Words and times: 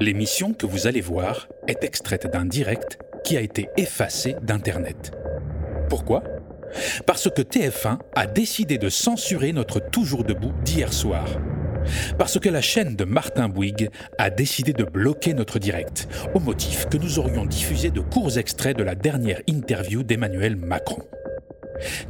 L'émission 0.00 0.54
que 0.54 0.64
vous 0.64 0.86
allez 0.86 1.00
voir 1.00 1.48
est 1.66 1.82
extraite 1.82 2.30
d'un 2.32 2.44
direct 2.44 2.98
qui 3.24 3.36
a 3.36 3.40
été 3.40 3.68
effacé 3.76 4.36
d'Internet. 4.42 5.10
Pourquoi? 5.88 6.22
Parce 7.04 7.28
que 7.28 7.42
TF1 7.42 7.98
a 8.14 8.26
décidé 8.28 8.78
de 8.78 8.90
censurer 8.90 9.52
notre 9.52 9.80
Toujours 9.80 10.22
debout 10.22 10.52
d'hier 10.64 10.92
soir. 10.92 11.26
Parce 12.16 12.38
que 12.38 12.48
la 12.48 12.60
chaîne 12.60 12.94
de 12.94 13.02
Martin 13.02 13.48
Bouygues 13.48 13.90
a 14.18 14.30
décidé 14.30 14.72
de 14.72 14.84
bloquer 14.84 15.34
notre 15.34 15.58
direct, 15.58 16.06
au 16.32 16.38
motif 16.38 16.86
que 16.86 16.96
nous 16.96 17.18
aurions 17.18 17.44
diffusé 17.44 17.90
de 17.90 18.00
courts 18.00 18.38
extraits 18.38 18.76
de 18.76 18.84
la 18.84 18.94
dernière 18.94 19.40
interview 19.48 20.04
d'Emmanuel 20.04 20.54
Macron. 20.54 21.02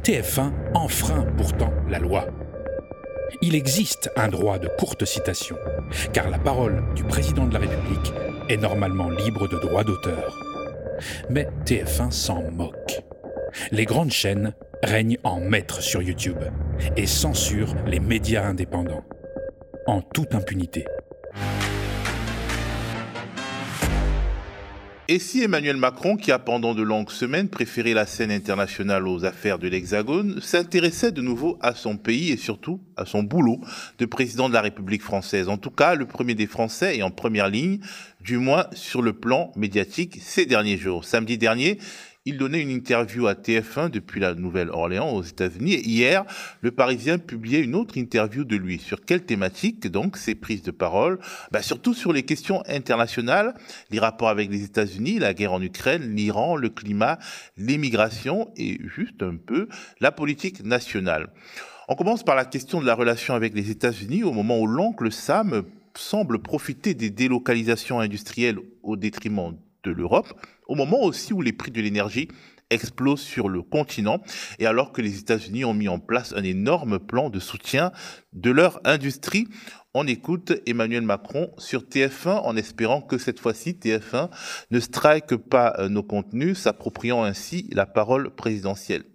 TF1 0.03 0.51
enfreint 0.75 1.25
pourtant 1.37 1.73
la 1.89 1.97
loi. 1.97 2.27
Il 3.41 3.55
existe 3.55 4.11
un 4.15 4.27
droit 4.27 4.59
de 4.59 4.67
courte 4.67 5.05
citation, 5.05 5.55
car 6.13 6.29
la 6.29 6.39
parole 6.39 6.83
du 6.95 7.03
président 7.03 7.45
de 7.45 7.53
la 7.53 7.59
République 7.59 8.13
est 8.49 8.57
normalement 8.57 9.09
libre 9.09 9.47
de 9.47 9.57
droit 9.57 9.83
d'auteur. 9.83 10.37
Mais 11.29 11.47
TF1 11.65 12.11
s'en 12.11 12.43
moque. 12.51 13.01
Les 13.71 13.85
grandes 13.85 14.11
chaînes 14.11 14.53
règnent 14.83 15.17
en 15.23 15.39
maître 15.39 15.81
sur 15.81 16.01
YouTube 16.01 16.43
et 16.95 17.07
censurent 17.07 17.75
les 17.85 17.99
médias 17.99 18.45
indépendants, 18.45 19.03
en 19.87 20.01
toute 20.01 20.35
impunité. 20.35 20.85
Et 25.11 25.17
si 25.17 25.41
Emmanuel 25.41 25.75
Macron, 25.75 26.17
qui 26.17 26.31
a 26.31 26.37
pendant 26.37 26.75
de 26.75 26.83
longues 26.83 27.09
semaines 27.09 27.49
préféré 27.49 27.95
la 27.95 28.05
scène 28.05 28.29
internationale 28.29 29.07
aux 29.07 29.25
affaires 29.25 29.57
de 29.57 29.67
l'Hexagone, 29.67 30.39
s'intéressait 30.39 31.11
de 31.11 31.23
nouveau 31.23 31.57
à 31.61 31.73
son 31.73 31.97
pays 31.97 32.29
et 32.29 32.37
surtout 32.37 32.79
à 32.95 33.07
son 33.07 33.23
boulot 33.23 33.59
de 33.97 34.05
président 34.05 34.49
de 34.49 34.53
la 34.53 34.61
République 34.61 35.01
française 35.01 35.49
En 35.49 35.57
tout 35.57 35.71
cas, 35.71 35.95
le 35.95 36.05
premier 36.05 36.35
des 36.35 36.45
Français 36.45 36.95
et 36.95 37.01
en 37.01 37.09
première 37.09 37.49
ligne, 37.49 37.79
du 38.21 38.37
moins 38.37 38.67
sur 38.73 39.01
le 39.01 39.13
plan 39.13 39.51
médiatique 39.55 40.19
ces 40.21 40.45
derniers 40.45 40.77
jours. 40.77 41.03
Samedi 41.03 41.39
dernier, 41.39 41.79
il 42.29 42.37
donnait 42.37 42.61
une 42.61 42.69
interview 42.69 43.25
à 43.25 43.33
TF1 43.33 43.89
depuis 43.89 44.19
la 44.19 44.35
Nouvelle-Orléans 44.35 45.09
aux 45.09 45.23
États-Unis. 45.23 45.81
Hier, 45.83 46.25
le 46.61 46.69
Parisien 46.69 47.17
publiait 47.17 47.61
une 47.61 47.73
autre 47.73 47.97
interview 47.97 48.43
de 48.43 48.55
lui. 48.55 48.77
Sur 48.77 49.03
quelle 49.03 49.25
thématique, 49.25 49.87
donc, 49.87 50.15
ses 50.15 50.35
prises 50.35 50.61
de 50.61 50.69
parole? 50.69 51.17
Bah, 51.51 51.63
Surtout 51.63 51.95
sur 51.95 52.13
les 52.13 52.21
questions 52.21 52.61
internationales, 52.67 53.55
les 53.89 53.97
rapports 53.97 54.29
avec 54.29 54.51
les 54.51 54.63
États-Unis, 54.63 55.17
la 55.17 55.33
guerre 55.33 55.53
en 55.53 55.61
Ukraine, 55.61 56.15
l'Iran, 56.15 56.55
le 56.55 56.69
climat, 56.69 57.17
l'immigration 57.57 58.51
et 58.55 58.77
juste 58.95 59.23
un 59.23 59.35
peu 59.35 59.67
la 59.99 60.11
politique 60.11 60.63
nationale. 60.63 61.29
On 61.87 61.95
commence 61.95 62.21
par 62.21 62.35
la 62.35 62.45
question 62.45 62.79
de 62.79 62.85
la 62.85 62.93
relation 62.93 63.33
avec 63.33 63.55
les 63.55 63.71
États-Unis 63.71 64.23
au 64.23 64.33
moment 64.33 64.59
où 64.59 64.67
l'oncle 64.67 65.11
Sam 65.11 65.63
semble 65.95 66.43
profiter 66.43 66.93
des 66.93 67.09
délocalisations 67.09 67.99
industrielles 67.99 68.59
au 68.83 68.97
détriment 68.97 69.55
de 69.83 69.91
l'Europe, 69.91 70.27
au 70.67 70.75
moment 70.75 71.01
aussi 71.01 71.33
où 71.33 71.41
les 71.41 71.53
prix 71.53 71.71
de 71.71 71.81
l'énergie 71.81 72.27
explosent 72.69 73.21
sur 73.21 73.49
le 73.49 73.61
continent 73.61 74.21
et 74.59 74.65
alors 74.65 74.91
que 74.91 75.01
les 75.01 75.19
États-Unis 75.19 75.65
ont 75.65 75.73
mis 75.73 75.87
en 75.87 75.99
place 75.99 76.33
un 76.35 76.43
énorme 76.43 76.99
plan 76.99 77.29
de 77.29 77.39
soutien 77.39 77.91
de 78.33 78.51
leur 78.51 78.79
industrie. 78.85 79.47
On 79.93 80.05
écoute 80.05 80.53
Emmanuel 80.67 81.01
Macron 81.01 81.51
sur 81.57 81.81
TF1 81.81 82.41
en 82.43 82.55
espérant 82.55 83.01
que 83.01 83.17
cette 83.17 83.39
fois-ci 83.39 83.71
TF1 83.71 84.29
ne 84.69 84.79
strike 84.79 85.35
pas 85.35 85.87
nos 85.89 86.03
contenus, 86.03 86.59
s'appropriant 86.59 87.23
ainsi 87.23 87.67
la 87.71 87.87
parole 87.87 88.29
présidentielle. 88.29 89.05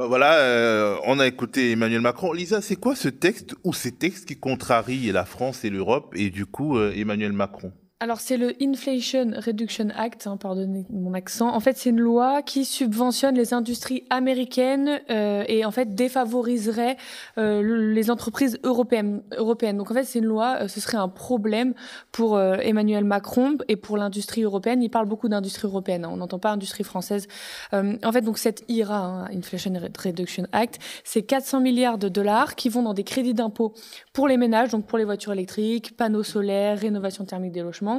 Euh, 0.00 0.06
voilà, 0.06 0.38
euh, 0.38 0.96
on 1.04 1.18
a 1.18 1.26
écouté 1.26 1.72
Emmanuel 1.72 2.00
Macron. 2.00 2.32
Lisa, 2.32 2.62
c'est 2.62 2.76
quoi 2.76 2.94
ce 2.96 3.08
texte 3.08 3.54
ou 3.64 3.74
ces 3.74 3.92
textes 3.92 4.26
qui 4.26 4.38
contrarient 4.38 5.12
la 5.12 5.26
France 5.26 5.64
et 5.64 5.70
l'Europe 5.70 6.14
et 6.16 6.30
du 6.30 6.46
coup 6.46 6.80
Emmanuel 6.80 7.32
Macron? 7.32 7.72
Alors 8.02 8.18
c'est 8.18 8.38
le 8.38 8.54
Inflation 8.62 9.32
Reduction 9.36 9.88
Act, 9.94 10.26
hein, 10.26 10.38
pardonnez 10.38 10.86
mon 10.88 11.12
accent. 11.12 11.54
En 11.54 11.60
fait, 11.60 11.76
c'est 11.76 11.90
une 11.90 12.00
loi 12.00 12.40
qui 12.40 12.64
subventionne 12.64 13.34
les 13.34 13.52
industries 13.52 14.04
américaines 14.08 15.02
euh, 15.10 15.44
et 15.46 15.66
en 15.66 15.70
fait 15.70 15.94
défavoriserait 15.94 16.96
euh, 17.36 17.92
les 17.92 18.10
entreprises 18.10 18.58
européennes. 18.64 19.22
européennes. 19.36 19.76
Donc 19.76 19.90
en 19.90 19.94
fait, 19.94 20.04
c'est 20.04 20.20
une 20.20 20.24
loi, 20.24 20.60
euh, 20.62 20.68
ce 20.68 20.80
serait 20.80 20.96
un 20.96 21.10
problème 21.10 21.74
pour 22.10 22.40
Emmanuel 22.40 23.04
Macron 23.04 23.58
et 23.68 23.76
pour 23.76 23.98
l'industrie 23.98 24.44
européenne. 24.44 24.82
Il 24.82 24.88
parle 24.88 25.06
beaucoup 25.06 25.28
d'industrie 25.28 25.68
européenne, 25.68 26.06
hein, 26.06 26.10
on 26.10 26.16
n'entend 26.16 26.38
pas 26.38 26.52
industrie 26.52 26.84
française. 26.84 27.28
En 27.72 28.12
fait, 28.12 28.22
donc 28.22 28.38
cette 28.38 28.64
IRA, 28.68 28.96
hein, 28.96 29.28
Inflation 29.34 29.72
Reduction 30.02 30.46
Act, 30.52 30.78
c'est 31.04 31.22
400 31.22 31.60
milliards 31.60 31.98
de 31.98 32.08
dollars 32.08 32.54
qui 32.54 32.70
vont 32.70 32.82
dans 32.82 32.94
des 32.94 33.04
crédits 33.04 33.34
d'impôt 33.34 33.74
pour 34.14 34.26
les 34.26 34.38
ménages, 34.38 34.70
donc 34.70 34.86
pour 34.86 34.96
les 34.96 35.04
voitures 35.04 35.32
électriques, 35.32 35.96
panneaux 35.98 36.22
solaires, 36.22 36.78
rénovation 36.78 37.26
thermique 37.26 37.52
des 37.52 37.60
logements 37.60 37.89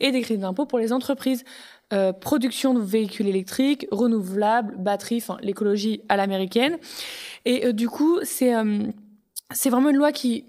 et 0.00 0.10
des 0.12 0.20
crédits 0.20 0.42
d'impôt 0.42 0.66
pour 0.66 0.78
les 0.78 0.92
entreprises. 0.92 1.44
Euh, 1.94 2.12
production 2.12 2.74
de 2.74 2.80
véhicules 2.80 3.28
électriques, 3.28 3.86
renouvelables, 3.90 4.76
batteries, 4.76 5.22
enfin 5.22 5.38
l'écologie 5.40 6.02
à 6.10 6.18
l'américaine. 6.18 6.76
Et 7.46 7.66
euh, 7.66 7.72
du 7.72 7.88
coup, 7.88 8.18
c'est 8.24 8.54
euh, 8.54 8.82
c'est 9.54 9.70
vraiment 9.70 9.88
une 9.88 9.96
loi 9.96 10.12
qui, 10.12 10.44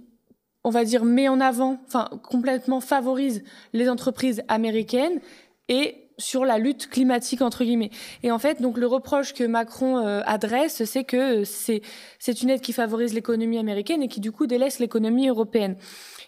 on 0.66 0.70
va 0.70 0.84
dire, 0.84 1.06
met 1.06 1.30
en 1.30 1.40
avant, 1.40 1.82
enfin 1.88 2.10
complètement 2.24 2.82
favorise 2.82 3.42
les 3.72 3.88
entreprises 3.90 4.44
américaines 4.50 5.22
et 5.70 6.09
sur 6.20 6.46
la 6.46 6.60
lutte 6.60 6.88
climatique 6.88 7.42
entre 7.42 7.64
guillemets. 7.64 7.90
Et 8.22 8.32
en 8.32 8.38
fait, 8.38 8.62
donc 8.62 8.78
le 8.78 8.86
reproche 8.86 9.34
que 9.34 9.44
Macron 9.44 9.98
adresse, 9.98 10.84
c'est 10.84 11.04
que 11.04 11.44
c'est 11.44 11.82
c'est 12.20 12.44
une 12.44 12.52
aide 12.52 12.62
qui 12.62 12.74
favorise 12.74 13.14
l'économie 13.14 13.58
américaine 13.58 14.04
et 14.04 14.08
qui 14.08 14.20
du 14.20 14.32
coup 14.32 14.46
délaisse 14.46 14.80
l'économie 14.80 15.28
européenne. 15.28 15.76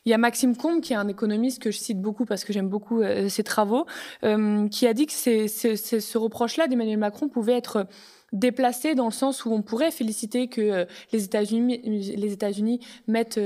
Il 0.06 0.09
y 0.09 0.13
a 0.13 0.18
Maxime 0.18 0.56
Combe, 0.56 0.81
qui 0.81 0.94
est 0.94 0.97
un 0.97 1.07
économiste 1.07 1.62
que 1.62 1.69
je 1.69 1.78
cite 1.78 2.02
beaucoup 2.02 2.25
parce 2.25 2.44
que 2.44 2.53
j'aime 2.53 2.69
beaucoup 2.69 3.02
euh, 3.02 3.29
ses 3.29 3.44
travaux, 3.44 3.85
euh, 4.24 4.68
qui 4.68 4.88
a 4.88 4.94
dit 4.94 5.06
que 5.06 5.13
c'est, 5.13 5.47
ce 5.47 6.18
reproche-là 6.18 6.68
d'Emmanuel 6.68 6.97
Macron 6.97 7.29
pouvait 7.29 7.53
être 7.53 7.85
déplacé 8.34 8.96
dans 8.96 9.06
le 9.06 9.12
sens 9.12 9.46
où 9.46 9.52
on 9.52 9.62
pourrait 9.62 9.91
féliciter 9.91 10.47
que 10.47 10.62
euh, 10.62 10.85
les 11.12 11.23
États-Unis, 11.25 11.81
les 11.84 12.34
États-Unis 12.34 12.79
mettent 13.08 13.40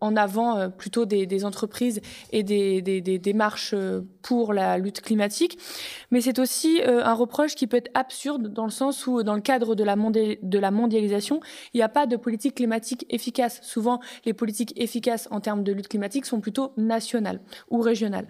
en 0.00 0.16
avant 0.16 0.56
euh, 0.56 0.68
plutôt 0.68 1.04
des, 1.06 1.44
entreprises 1.44 2.00
et 2.32 2.42
des, 2.42 3.18
démarches 3.18 3.74
euh, 3.74 4.00
pour 4.22 4.52
la 4.52 4.78
lutte 4.78 5.00
climatique. 5.00 5.58
Mais 6.10 6.20
c'est 6.20 6.38
aussi 6.38 6.80
euh, 6.82 7.04
un 7.04 7.14
reproche 7.14 7.54
qui 7.54 7.66
peut 7.66 7.76
être 7.76 7.90
absurde 7.94 8.48
dans 8.48 8.64
le 8.64 8.70
sens 8.70 9.06
où, 9.06 9.22
dans 9.22 9.34
le 9.34 9.40
cadre 9.40 9.74
de 9.74 9.84
la, 9.84 9.96
de 9.96 10.58
la 10.58 10.70
mondialisation, 10.70 11.40
il 11.74 11.78
n'y 11.78 11.82
a 11.82 11.88
pas 11.88 12.06
de 12.06 12.16
politique 12.16 12.56
climatique 12.56 13.06
efficace. 13.10 13.60
Souvent, 13.62 14.00
les 14.24 14.32
politiques 14.32 14.72
efficaces 14.76 15.28
en 15.30 15.40
termes 15.40 15.64
de 15.64 15.72
lutte 15.72 15.88
climatique 15.88 16.26
sont 16.26 16.40
plutôt 16.40 16.72
nationales 16.76 17.40
ou 17.70 17.80
régionales. 17.80 18.26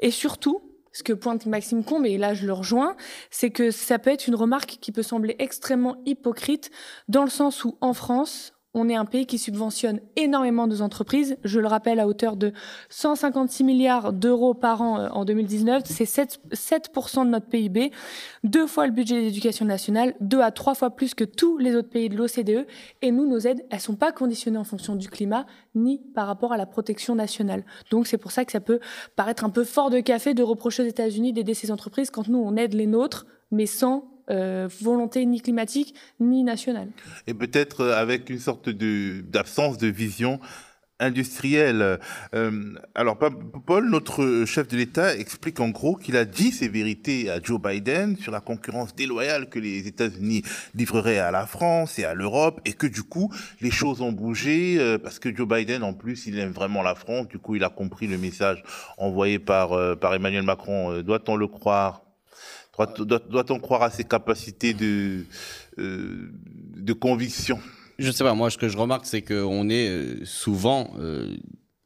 Et 0.00 0.10
surtout, 0.10 0.62
ce 0.92 1.02
que 1.02 1.12
pointe 1.12 1.46
Maxime 1.46 1.84
Combe, 1.84 2.06
et 2.06 2.18
là 2.18 2.34
je 2.34 2.46
le 2.46 2.52
rejoins, 2.52 2.96
c'est 3.30 3.50
que 3.50 3.70
ça 3.70 3.98
peut 3.98 4.10
être 4.10 4.26
une 4.26 4.34
remarque 4.34 4.78
qui 4.80 4.92
peut 4.92 5.02
sembler 5.02 5.36
extrêmement 5.38 5.96
hypocrite 6.04 6.70
dans 7.08 7.24
le 7.24 7.30
sens 7.30 7.64
où 7.64 7.78
en 7.80 7.94
France, 7.94 8.52
on 8.74 8.88
est 8.88 8.94
un 8.94 9.04
pays 9.04 9.26
qui 9.26 9.38
subventionne 9.38 10.00
énormément 10.16 10.66
nos 10.66 10.80
entreprises. 10.80 11.36
Je 11.44 11.60
le 11.60 11.66
rappelle, 11.66 12.00
à 12.00 12.06
hauteur 12.06 12.36
de 12.36 12.52
156 12.88 13.64
milliards 13.64 14.12
d'euros 14.12 14.54
par 14.54 14.80
an 14.80 14.98
euh, 14.98 15.08
en 15.10 15.24
2019. 15.24 15.82
C'est 15.86 16.04
7%, 16.04 16.38
7 16.52 16.90
de 16.94 17.24
notre 17.24 17.46
PIB, 17.46 17.90
deux 18.44 18.66
fois 18.66 18.86
le 18.86 18.92
budget 18.92 19.20
d'éducation 19.20 19.66
nationale, 19.66 20.14
deux 20.20 20.40
à 20.40 20.50
trois 20.50 20.74
fois 20.74 20.90
plus 20.90 21.14
que 21.14 21.24
tous 21.24 21.58
les 21.58 21.76
autres 21.76 21.90
pays 21.90 22.08
de 22.08 22.16
l'OCDE. 22.16 22.66
Et 23.02 23.10
nous, 23.10 23.26
nos 23.26 23.38
aides, 23.38 23.64
elles 23.70 23.80
sont 23.80 23.96
pas 23.96 24.12
conditionnées 24.12 24.58
en 24.58 24.64
fonction 24.64 24.96
du 24.96 25.08
climat 25.08 25.46
ni 25.74 25.98
par 26.14 26.26
rapport 26.26 26.52
à 26.52 26.56
la 26.56 26.66
protection 26.66 27.14
nationale. 27.14 27.64
Donc 27.90 28.06
c'est 28.06 28.18
pour 28.18 28.32
ça 28.32 28.44
que 28.44 28.52
ça 28.52 28.60
peut 28.60 28.80
paraître 29.16 29.44
un 29.44 29.50
peu 29.50 29.64
fort 29.64 29.90
de 29.90 30.00
café 30.00 30.34
de 30.34 30.42
reprocher 30.42 30.82
aux 30.82 30.86
États-Unis 30.86 31.32
d'aider 31.32 31.54
ces 31.54 31.70
entreprises 31.70 32.10
quand 32.10 32.28
nous, 32.28 32.38
on 32.38 32.56
aide 32.56 32.74
les 32.74 32.86
nôtres, 32.86 33.26
mais 33.50 33.66
sans 33.66 34.11
euh, 34.32 34.68
volonté 34.80 35.26
ni 35.26 35.40
climatique 35.42 35.94
ni 36.18 36.42
nationale. 36.42 36.88
Et 37.26 37.34
peut-être 37.34 37.82
euh, 37.82 37.96
avec 37.96 38.30
une 38.30 38.38
sorte 38.38 38.70
d'absence 38.70 39.76
de, 39.76 39.88
vision 39.88 40.40
industrielle. 41.00 41.98
Euh, 42.34 42.74
alors, 42.94 43.18
Paul, 43.18 43.90
notre 43.90 44.44
chef 44.46 44.68
de 44.68 44.76
l'État, 44.76 45.14
explique 45.16 45.60
en 45.60 45.68
gros 45.68 45.96
qu'il 45.96 46.16
a 46.16 46.24
dit 46.24 46.50
ces 46.50 46.68
vérités 46.68 47.28
à 47.28 47.42
Joe 47.42 47.60
Biden 47.60 48.16
sur 48.16 48.32
la 48.32 48.40
concurrence 48.40 48.94
déloyale 48.94 49.50
que 49.50 49.58
les 49.58 49.86
États-Unis 49.86 50.42
livreraient 50.74 51.18
à 51.18 51.30
la 51.30 51.44
France 51.46 51.98
et 51.98 52.04
à 52.04 52.14
l'Europe, 52.14 52.60
et 52.64 52.72
que 52.72 52.86
du 52.86 53.02
coup, 53.02 53.30
les 53.60 53.70
choses 53.70 54.00
ont 54.00 54.12
bougé, 54.12 54.96
parce 55.02 55.18
que 55.18 55.34
Joe 55.34 55.48
Biden, 55.48 55.82
en 55.82 55.92
plus, 55.92 56.26
il 56.26 56.38
aime 56.38 56.52
vraiment 56.52 56.82
la 56.82 56.94
France, 56.94 57.26
du 57.28 57.38
coup, 57.38 57.56
il 57.56 57.64
a 57.64 57.68
compris 57.68 58.06
le 58.06 58.16
message 58.16 58.62
envoyé 58.96 59.40
par, 59.40 59.98
par 59.98 60.14
Emmanuel 60.14 60.44
Macron. 60.44 61.02
Doit-on 61.02 61.34
le 61.34 61.48
croire 61.48 62.02
doit-on 62.78 63.58
croire 63.58 63.82
à 63.82 63.90
ses 63.90 64.04
capacités 64.04 64.74
de, 64.74 65.24
euh, 65.78 66.30
de 66.76 66.92
conviction? 66.92 67.58
Je 67.98 68.06
ne 68.06 68.12
sais 68.12 68.24
pas. 68.24 68.34
Moi, 68.34 68.50
ce 68.50 68.58
que 68.58 68.68
je 68.68 68.76
remarque, 68.76 69.06
c'est 69.06 69.22
qu'on 69.22 69.68
est 69.68 69.88
euh, 69.88 70.24
souvent. 70.24 70.90
Euh, 70.98 71.36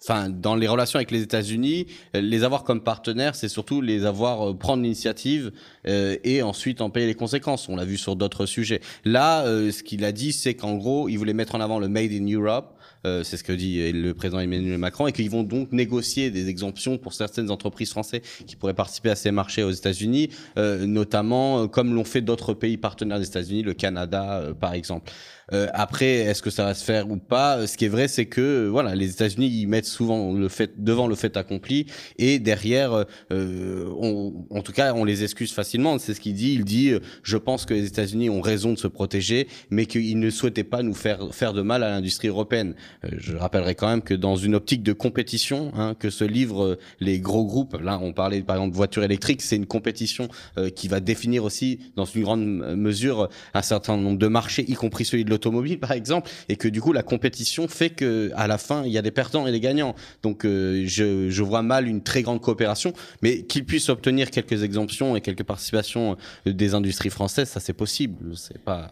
enfin, 0.00 0.30
dans 0.30 0.54
les 0.54 0.68
relations 0.68 0.98
avec 0.98 1.10
les 1.10 1.22
États-Unis, 1.22 1.86
les 2.14 2.44
avoir 2.44 2.62
comme 2.62 2.80
partenaires, 2.80 3.34
c'est 3.34 3.48
surtout 3.48 3.80
les 3.80 4.04
avoir 4.04 4.56
prendre 4.56 4.82
l'initiative 4.82 5.50
et 5.84 6.42
ensuite 6.42 6.80
en 6.80 6.90
payer 6.90 7.06
les 7.06 7.14
conséquences. 7.14 7.68
On 7.68 7.74
l'a 7.74 7.84
vu 7.84 7.96
sur 7.96 8.14
d'autres 8.14 8.46
sujets. 8.46 8.80
Là, 9.04 9.44
ce 9.44 9.82
qu'il 9.82 10.04
a 10.04 10.12
dit, 10.12 10.32
c'est 10.32 10.54
qu'en 10.54 10.76
gros, 10.76 11.08
il 11.08 11.16
voulait 11.16 11.34
mettre 11.34 11.56
en 11.56 11.60
avant 11.60 11.80
le 11.80 11.88
Made 11.88 12.12
in 12.12 12.26
Europe 12.32 12.75
Euh, 13.04 13.22
c'est 13.22 13.36
ce 13.36 13.44
que 13.44 13.52
dit 13.52 13.92
le 13.92 14.14
président 14.14 14.40
Emmanuel 14.40 14.78
Macron, 14.78 15.06
et 15.06 15.12
qu'ils 15.12 15.30
vont 15.30 15.42
donc 15.42 15.72
négocier 15.72 16.30
des 16.30 16.48
exemptions 16.48 16.98
pour 16.98 17.12
certaines 17.14 17.50
entreprises 17.50 17.90
françaises 17.90 18.20
qui 18.46 18.56
pourraient 18.56 18.74
participer 18.74 19.10
à 19.10 19.16
ces 19.16 19.30
marchés 19.30 19.62
aux 19.62 19.70
États-Unis, 19.70 20.30
euh, 20.58 20.86
notamment 20.86 21.62
euh, 21.62 21.66
comme 21.66 21.94
l'ont 21.94 22.04
fait 22.04 22.20
d'autres 22.20 22.54
pays 22.54 22.76
partenaires 22.76 23.18
des 23.18 23.26
États-Unis, 23.26 23.62
le 23.62 23.74
Canada 23.74 24.42
par 24.60 24.74
exemple. 24.74 25.12
Euh, 25.52 25.68
après, 25.74 26.06
est-ce 26.06 26.42
que 26.42 26.50
ça 26.50 26.64
va 26.64 26.74
se 26.74 26.84
faire 26.84 27.08
ou 27.10 27.16
pas? 27.16 27.66
Ce 27.66 27.76
qui 27.76 27.84
est 27.84 27.88
vrai, 27.88 28.08
c'est 28.08 28.26
que 28.26 28.66
voilà, 28.66 28.94
les 28.94 29.12
États-Unis 29.12 29.46
ils 29.46 29.66
mettent 29.66 29.86
souvent 29.86 30.32
le 30.32 30.48
fait 30.48 30.82
devant 30.82 31.06
le 31.06 31.14
fait 31.14 31.36
accompli 31.36 31.86
et 32.18 32.38
derrière, 32.38 33.04
euh, 33.32 33.90
on, 33.98 34.46
en 34.50 34.62
tout 34.62 34.72
cas, 34.72 34.92
on 34.94 35.04
les 35.04 35.22
excuse 35.22 35.52
facilement. 35.52 35.98
C'est 35.98 36.14
ce 36.14 36.20
qu'il 36.20 36.34
dit. 36.34 36.54
Il 36.54 36.64
dit, 36.64 36.90
euh, 36.90 37.00
je 37.22 37.36
pense 37.36 37.64
que 37.64 37.74
les 37.74 37.86
États-Unis 37.86 38.28
ont 38.28 38.40
raison 38.40 38.72
de 38.72 38.78
se 38.78 38.88
protéger, 38.88 39.46
mais 39.70 39.86
qu'ils 39.86 40.18
ne 40.18 40.30
souhaitaient 40.30 40.64
pas 40.64 40.82
nous 40.82 40.94
faire 40.94 41.32
faire 41.32 41.52
de 41.52 41.62
mal 41.62 41.82
à 41.82 41.90
l'industrie 41.90 42.28
européenne. 42.28 42.74
Euh, 43.04 43.10
je 43.18 43.36
rappellerai 43.36 43.74
quand 43.74 43.88
même 43.88 44.02
que 44.02 44.14
dans 44.14 44.36
une 44.36 44.54
optique 44.54 44.82
de 44.82 44.92
compétition, 44.92 45.72
hein, 45.76 45.94
que 45.98 46.10
se 46.10 46.24
livrent 46.24 46.78
les 47.00 47.20
gros 47.20 47.44
groupes. 47.44 47.76
Là, 47.80 47.98
on 48.02 48.12
parlait 48.12 48.42
par 48.42 48.56
exemple 48.56 48.72
de 48.72 48.76
voitures 48.76 49.04
électriques. 49.04 49.42
C'est 49.42 49.56
une 49.56 49.66
compétition 49.66 50.28
qui 50.74 50.88
va 50.88 51.00
définir 51.00 51.44
aussi, 51.44 51.80
dans 51.96 52.04
une 52.04 52.22
grande 52.22 52.44
mesure, 52.76 53.28
un 53.54 53.62
certain 53.62 53.96
nombre 53.96 54.18
de 54.18 54.26
marchés, 54.26 54.64
y 54.68 54.74
compris 54.74 55.04
celui 55.04 55.24
de 55.24 55.30
automobile 55.36 55.78
par 55.78 55.92
exemple 55.92 56.30
et 56.48 56.56
que 56.56 56.68
du 56.68 56.80
coup 56.80 56.92
la 56.92 57.02
compétition 57.02 57.68
fait 57.68 57.90
que 57.90 58.30
à 58.34 58.46
la 58.46 58.58
fin 58.58 58.84
il 58.84 58.92
y 58.92 58.98
a 58.98 59.02
des 59.02 59.10
perdants 59.10 59.46
et 59.46 59.52
des 59.52 59.60
gagnants 59.60 59.94
donc 60.22 60.44
euh, 60.44 60.82
je, 60.86 61.30
je, 61.30 61.42
vois 61.42 61.62
mal 61.62 61.86
une 61.86 62.02
très 62.02 62.22
grande 62.22 62.40
coopération 62.40 62.92
mais 63.22 63.42
qu'ils 63.42 63.64
puissent 63.64 63.88
obtenir 63.88 64.30
quelques 64.30 64.62
exemptions 64.64 65.14
et 65.16 65.20
quelques 65.20 65.44
participations 65.44 66.16
euh, 66.46 66.52
des 66.52 66.74
industries 66.74 67.10
françaises 67.10 67.50
ça 67.50 67.60
c'est 67.60 67.74
possible 67.74 68.36
c'est 68.36 68.62
pas 68.62 68.90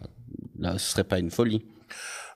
là 0.59 0.77
ce 0.77 0.91
serait 0.91 1.03
pas 1.03 1.19
une 1.19 1.31
folie 1.31 1.63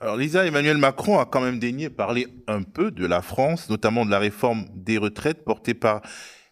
alors 0.01 0.15
Lisa, 0.15 0.45
Emmanuel 0.45 0.77
Macron 0.77 1.19
a 1.19 1.25
quand 1.25 1.41
même 1.41 1.59
daigné 1.59 1.89
parler 1.89 2.27
un 2.47 2.63
peu 2.63 2.89
de 2.89 3.05
la 3.05 3.21
France, 3.21 3.69
notamment 3.69 4.05
de 4.05 4.11
la 4.11 4.19
réforme 4.19 4.65
des 4.73 4.97
retraites 4.97 5.43
portée 5.43 5.73
par 5.73 6.01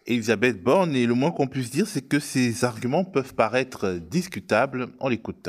Elisabeth 0.06 0.62
Borne, 0.62 0.94
et 0.94 1.06
le 1.06 1.14
moins 1.14 1.30
qu'on 1.30 1.46
puisse 1.46 1.70
dire, 1.70 1.86
c'est 1.86 2.06
que 2.06 2.20
ces 2.20 2.64
arguments 2.64 3.04
peuvent 3.04 3.34
paraître 3.34 3.98
discutables. 4.00 4.88
On 5.00 5.08
l'écoute. 5.08 5.48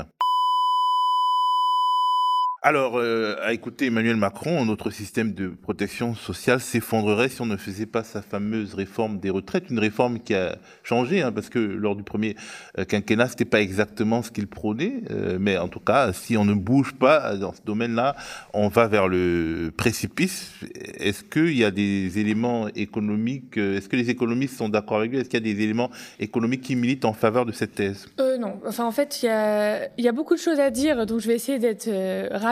Alors, 2.61 2.97
euh, 2.97 3.37
à 3.41 3.53
écouter 3.53 3.85
Emmanuel 3.85 4.17
Macron, 4.17 4.65
notre 4.65 4.89
système 4.89 5.33
de 5.33 5.47
protection 5.47 6.13
sociale 6.13 6.59
s'effondrerait 6.59 7.29
si 7.29 7.41
on 7.41 7.45
ne 7.45 7.55
faisait 7.55 7.85
pas 7.85 8.03
sa 8.03 8.21
fameuse 8.21 8.73
réforme 8.73 9.17
des 9.21 9.29
retraites, 9.29 9.69
une 9.69 9.79
réforme 9.79 10.19
qui 10.19 10.35
a 10.35 10.57
changé, 10.83 11.21
hein, 11.21 11.31
parce 11.31 11.47
que 11.47 11.57
lors 11.57 11.95
du 11.95 12.03
premier 12.03 12.35
euh, 12.77 12.83
quinquennat, 12.83 13.29
c'était 13.29 13.45
pas 13.45 13.61
exactement 13.61 14.23
ce 14.23 14.31
qu'il 14.31 14.47
prônait, 14.47 15.03
euh, 15.09 15.37
mais 15.39 15.57
en 15.57 15.69
tout 15.69 15.79
cas, 15.79 16.11
si 16.11 16.35
on 16.35 16.43
ne 16.43 16.53
bouge 16.53 16.95
pas 16.95 17.37
dans 17.37 17.53
ce 17.53 17.61
domaine-là, 17.65 18.17
on 18.53 18.67
va 18.67 18.87
vers 18.87 19.07
le 19.07 19.71
précipice. 19.77 20.51
Est-ce 20.75 21.23
qu'il 21.23 21.55
y 21.55 21.63
a 21.63 21.71
des 21.71 22.19
éléments 22.19 22.67
économiques, 22.75 23.57
euh, 23.57 23.77
est-ce 23.77 23.87
que 23.87 23.95
les 23.95 24.09
économistes 24.09 24.57
sont 24.57 24.67
d'accord 24.67 24.97
avec 24.97 25.11
lui? 25.11 25.19
Est-ce 25.19 25.29
qu'il 25.29 25.47
y 25.47 25.49
a 25.49 25.53
des 25.53 25.63
éléments 25.63 25.91
économiques 26.19 26.61
qui 26.61 26.75
militent 26.75 27.05
en 27.05 27.13
faveur 27.13 27.45
de 27.45 27.53
cette 27.53 27.75
thèse? 27.75 28.09
Non, 28.17 28.59
enfin 28.67 28.83
en 28.85 28.91
fait, 28.91 29.23
il 29.23 29.27
y 29.27 29.29
a, 29.29 29.87
y 29.97 30.07
a, 30.09 30.11
beaucoup 30.11 30.35
de 30.35 30.39
choses 30.39 30.59
à 30.59 30.71
dire, 30.71 31.05
donc 31.05 31.19
je 31.21 31.27
vais 31.27 31.35
essayer 31.35 31.59
d'être 31.59 31.89
rapide, 32.31 32.48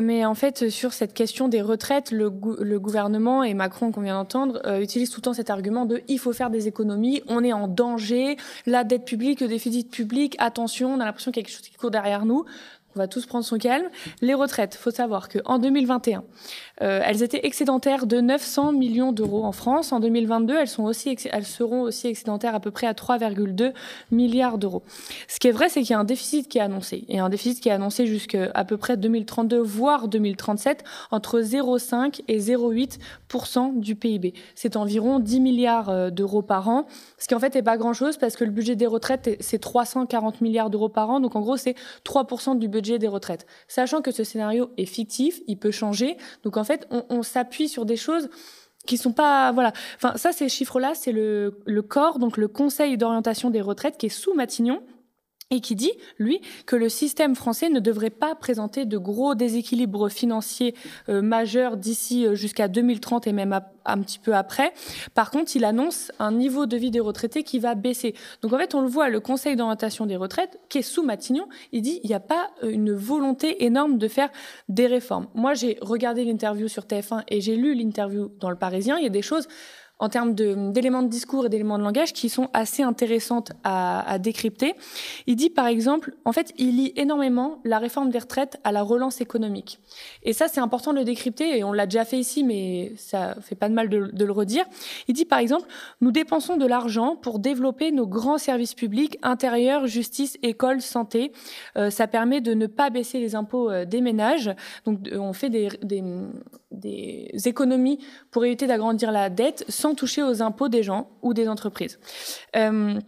mais 0.00 0.24
en 0.24 0.34
fait, 0.34 0.68
sur 0.70 0.92
cette 0.92 1.14
question 1.14 1.48
des 1.48 1.62
retraites, 1.62 2.10
le, 2.10 2.32
le 2.60 2.80
gouvernement 2.80 3.42
et 3.42 3.54
Macron, 3.54 3.92
qu'on 3.92 4.00
vient 4.00 4.14
d'entendre, 4.14 4.60
euh, 4.66 4.80
utilisent 4.80 5.10
tout 5.10 5.20
le 5.20 5.24
temps 5.24 5.34
cet 5.34 5.50
argument 5.50 5.86
de 5.86 6.02
il 6.08 6.18
faut 6.18 6.32
faire 6.32 6.50
des 6.50 6.68
économies, 6.68 7.22
on 7.28 7.44
est 7.44 7.52
en 7.52 7.68
danger, 7.68 8.36
la 8.66 8.84
dette 8.84 9.04
publique, 9.04 9.40
le 9.40 9.48
déficit 9.48 9.90
public, 9.90 10.36
attention, 10.38 10.92
on 10.92 11.00
a 11.00 11.04
l'impression 11.04 11.30
qu'il 11.30 11.40
y 11.40 11.44
a 11.44 11.46
quelque 11.46 11.56
chose 11.56 11.68
qui 11.68 11.76
court 11.76 11.90
derrière 11.90 12.24
nous. 12.24 12.44
On 12.96 13.00
va 13.00 13.06
tous 13.06 13.26
prendre 13.26 13.44
son 13.44 13.58
calme. 13.58 13.86
Les 14.22 14.32
retraites, 14.32 14.74
faut 14.74 14.90
savoir 14.90 15.28
qu'en 15.28 15.58
2021, 15.58 16.24
euh, 16.80 17.00
elles 17.04 17.22
étaient 17.22 17.46
excédentaires 17.46 18.06
de 18.06 18.20
900 18.20 18.72
millions 18.72 19.12
d'euros 19.12 19.44
en 19.44 19.52
France. 19.52 19.92
En 19.92 20.00
2022, 20.00 20.56
elles, 20.56 20.68
seront 20.68 20.86
aussi 21.82 22.08
excédentaires 22.08 22.54
à 22.54 22.60
peu 22.60 22.70
près 22.70 22.86
à 22.86 22.94
3,2 22.94 23.72
milliards 24.10 24.56
d'euros. 24.56 24.82
Ce 25.28 25.38
qui 25.38 25.48
est 25.48 25.52
vrai, 25.52 25.68
c'est 25.68 25.82
qu'il 25.82 25.90
y 25.90 25.94
a 25.94 25.98
un 25.98 26.04
déficit 26.04 26.48
qui 26.48 26.58
est 26.58 26.62
annoncé. 26.62 27.04
Et 27.08 27.18
un 27.18 27.28
déficit 27.28 27.60
qui 27.60 27.68
est 27.68 27.72
annoncé 27.72 28.06
jusqu'à 28.06 28.64
peu 28.64 28.78
près 28.78 28.96
2032, 28.96 29.58
voire 29.58 30.08
2037, 30.08 30.82
entre 31.10 31.40
0,5 31.40 32.22
et 32.26 32.38
0,8% 32.38 33.78
du 33.78 33.96
PIB. 33.96 34.32
C'est 34.54 34.76
environ 34.76 35.18
10 35.18 35.40
milliards 35.40 35.90
euh, 35.90 36.10
d'euros 36.10 36.42
par 36.42 36.68
an, 36.70 36.86
ce 37.18 37.28
qui 37.28 37.34
en 37.34 37.38
fait 37.38 37.54
n'est 37.54 37.62
pas 37.62 37.76
grand-chose 37.76 38.16
parce 38.16 38.34
que 38.34 38.44
le 38.44 38.50
budget 38.50 38.76
des 38.76 38.86
retraites, 38.86 39.36
c'est 39.40 39.58
340 39.58 40.40
milliards 40.40 40.70
d'euros 40.70 40.88
par 40.88 41.10
an. 41.10 41.20
Donc 41.20 41.36
en 41.36 41.40
gros, 41.40 41.58
c'est 41.58 41.74
3% 42.06 42.58
du 42.58 42.66
budget 42.66 42.77
des 42.80 43.08
retraites. 43.08 43.46
Sachant 43.66 44.00
que 44.00 44.10
ce 44.10 44.24
scénario 44.24 44.70
est 44.76 44.86
fictif, 44.86 45.40
il 45.46 45.58
peut 45.58 45.70
changer. 45.70 46.16
Donc 46.42 46.56
en 46.56 46.64
fait, 46.64 46.86
on, 46.90 47.22
s'appuie 47.22 47.68
sur 47.68 47.84
des 47.84 47.96
choses 47.96 48.28
qui 48.86 48.96
sont 48.96 49.12
pas 49.12 49.52
voilà 49.52 49.72
enfin 49.96 50.16
ça 50.16 50.32
ces 50.32 50.48
chiffres 50.48 50.80
là 50.80 50.92
c'est 50.94 51.12
le, 51.12 51.58
le 51.66 51.82
corps 51.82 52.18
donc 52.18 52.36
le 52.36 52.48
conseil 52.48 52.96
d'orientation 52.96 53.50
des 53.50 53.60
retraites 53.60 53.98
qui 53.98 54.06
est 54.06 54.08
sous 54.08 54.32
Matignon 54.34 54.80
et 55.50 55.60
qui 55.60 55.74
dit, 55.74 55.92
lui, 56.18 56.42
que 56.66 56.76
le 56.76 56.90
système 56.90 57.34
français 57.34 57.70
ne 57.70 57.80
devrait 57.80 58.10
pas 58.10 58.34
présenter 58.34 58.84
de 58.84 58.98
gros 58.98 59.34
déséquilibres 59.34 60.10
financiers 60.10 60.74
euh, 61.08 61.22
majeurs 61.22 61.78
d'ici 61.78 62.26
euh, 62.26 62.34
jusqu'à 62.34 62.68
2030 62.68 63.26
et 63.26 63.32
même 63.32 63.58
un 63.86 63.98
petit 64.02 64.18
peu 64.18 64.34
après. 64.34 64.74
Par 65.14 65.30
contre, 65.30 65.56
il 65.56 65.64
annonce 65.64 66.12
un 66.18 66.32
niveau 66.32 66.66
de 66.66 66.76
vie 66.76 66.90
des 66.90 67.00
retraités 67.00 67.44
qui 67.44 67.58
va 67.58 67.74
baisser. 67.74 68.14
Donc 68.42 68.52
en 68.52 68.58
fait, 68.58 68.74
on 68.74 68.82
le 68.82 68.88
voit, 68.88 69.08
le 69.08 69.20
Conseil 69.20 69.56
d'orientation 69.56 70.04
des 70.04 70.16
retraites, 70.16 70.60
qui 70.68 70.78
est 70.78 70.82
sous 70.82 71.02
Matignon, 71.02 71.48
il 71.72 71.80
dit 71.80 72.00
il 72.02 72.08
n'y 72.08 72.14
a 72.14 72.20
pas 72.20 72.50
euh, 72.62 72.68
une 72.68 72.92
volonté 72.92 73.64
énorme 73.64 73.96
de 73.96 74.08
faire 74.08 74.28
des 74.68 74.86
réformes. 74.86 75.28
Moi, 75.34 75.54
j'ai 75.54 75.78
regardé 75.80 76.24
l'interview 76.24 76.68
sur 76.68 76.84
TF1 76.84 77.22
et 77.28 77.40
j'ai 77.40 77.56
lu 77.56 77.74
l'interview 77.74 78.30
dans 78.38 78.50
Le 78.50 78.56
Parisien. 78.56 78.98
Il 78.98 79.04
y 79.04 79.06
a 79.06 79.10
des 79.10 79.22
choses 79.22 79.48
en 79.98 80.08
termes 80.08 80.34
d'éléments 80.34 81.02
de, 81.02 81.08
discours 81.08 81.46
et 81.46 81.48
d'éléments 81.48 81.78
de 81.78 81.82
langage 81.82 82.12
qui 82.12 82.28
sont 82.28 82.48
assez 82.52 82.82
intéressantes 82.82 83.52
à, 83.64 84.08
à, 84.08 84.18
décrypter. 84.18 84.74
Il 85.26 85.36
dit 85.36 85.50
par 85.50 85.66
exemple, 85.66 86.14
en 86.24 86.32
fait, 86.32 86.52
il 86.58 86.76
lie 86.76 86.92
énormément 86.96 87.58
la 87.64 87.78
réforme 87.78 88.10
des 88.10 88.18
retraites 88.18 88.58
à 88.64 88.72
la 88.72 88.82
relance 88.82 89.20
économique. 89.20 89.80
Et 90.22 90.32
ça, 90.32 90.48
c'est 90.48 90.60
important 90.60 90.92
de 90.92 90.98
le 90.98 91.04
décrypter, 91.04 91.58
et 91.58 91.64
on 91.64 91.72
l'a 91.72 91.86
déjà 91.86 92.04
fait 92.04 92.18
ici, 92.18 92.44
mais 92.44 92.92
ça 92.96 93.34
fait 93.40 93.54
pas 93.54 93.68
de 93.68 93.74
mal 93.74 93.88
de, 93.88 94.10
de 94.12 94.24
le 94.24 94.32
redire. 94.32 94.64
Il 95.08 95.14
dit 95.14 95.24
par 95.24 95.38
exemple, 95.38 95.68
nous 96.00 96.12
dépensons 96.12 96.56
de 96.56 96.66
l'argent 96.66 97.16
pour 97.16 97.38
développer 97.38 97.92
nos 97.92 98.06
grands 98.06 98.38
services 98.38 98.74
publics, 98.74 99.18
intérieur, 99.22 99.86
justice, 99.86 100.38
école, 100.42 100.80
santé. 100.80 101.32
Euh, 101.76 101.90
ça 101.90 102.06
permet 102.06 102.40
de 102.40 102.54
ne 102.54 102.66
pas 102.66 102.90
baisser 102.90 103.20
les 103.20 103.34
impôts 103.34 103.70
euh, 103.70 103.84
des 103.84 104.00
ménages. 104.00 104.50
Donc 104.84 105.08
on 105.12 105.32
fait 105.32 105.50
des, 105.50 105.68
des, 105.82 106.02
des 106.70 107.30
économies 107.46 107.98
pour 108.30 108.44
éviter 108.44 108.66
d'agrandir 108.66 109.10
la 109.10 109.30
dette 109.30 109.64
sans 109.68 109.94
toucher 109.94 110.22
aux 110.22 110.42
impôts 110.42 110.68
des 110.68 110.82
gens 110.82 111.10
ou 111.22 111.34
des 111.34 111.48
entreprises. 111.48 111.98
Euh, 112.56 112.98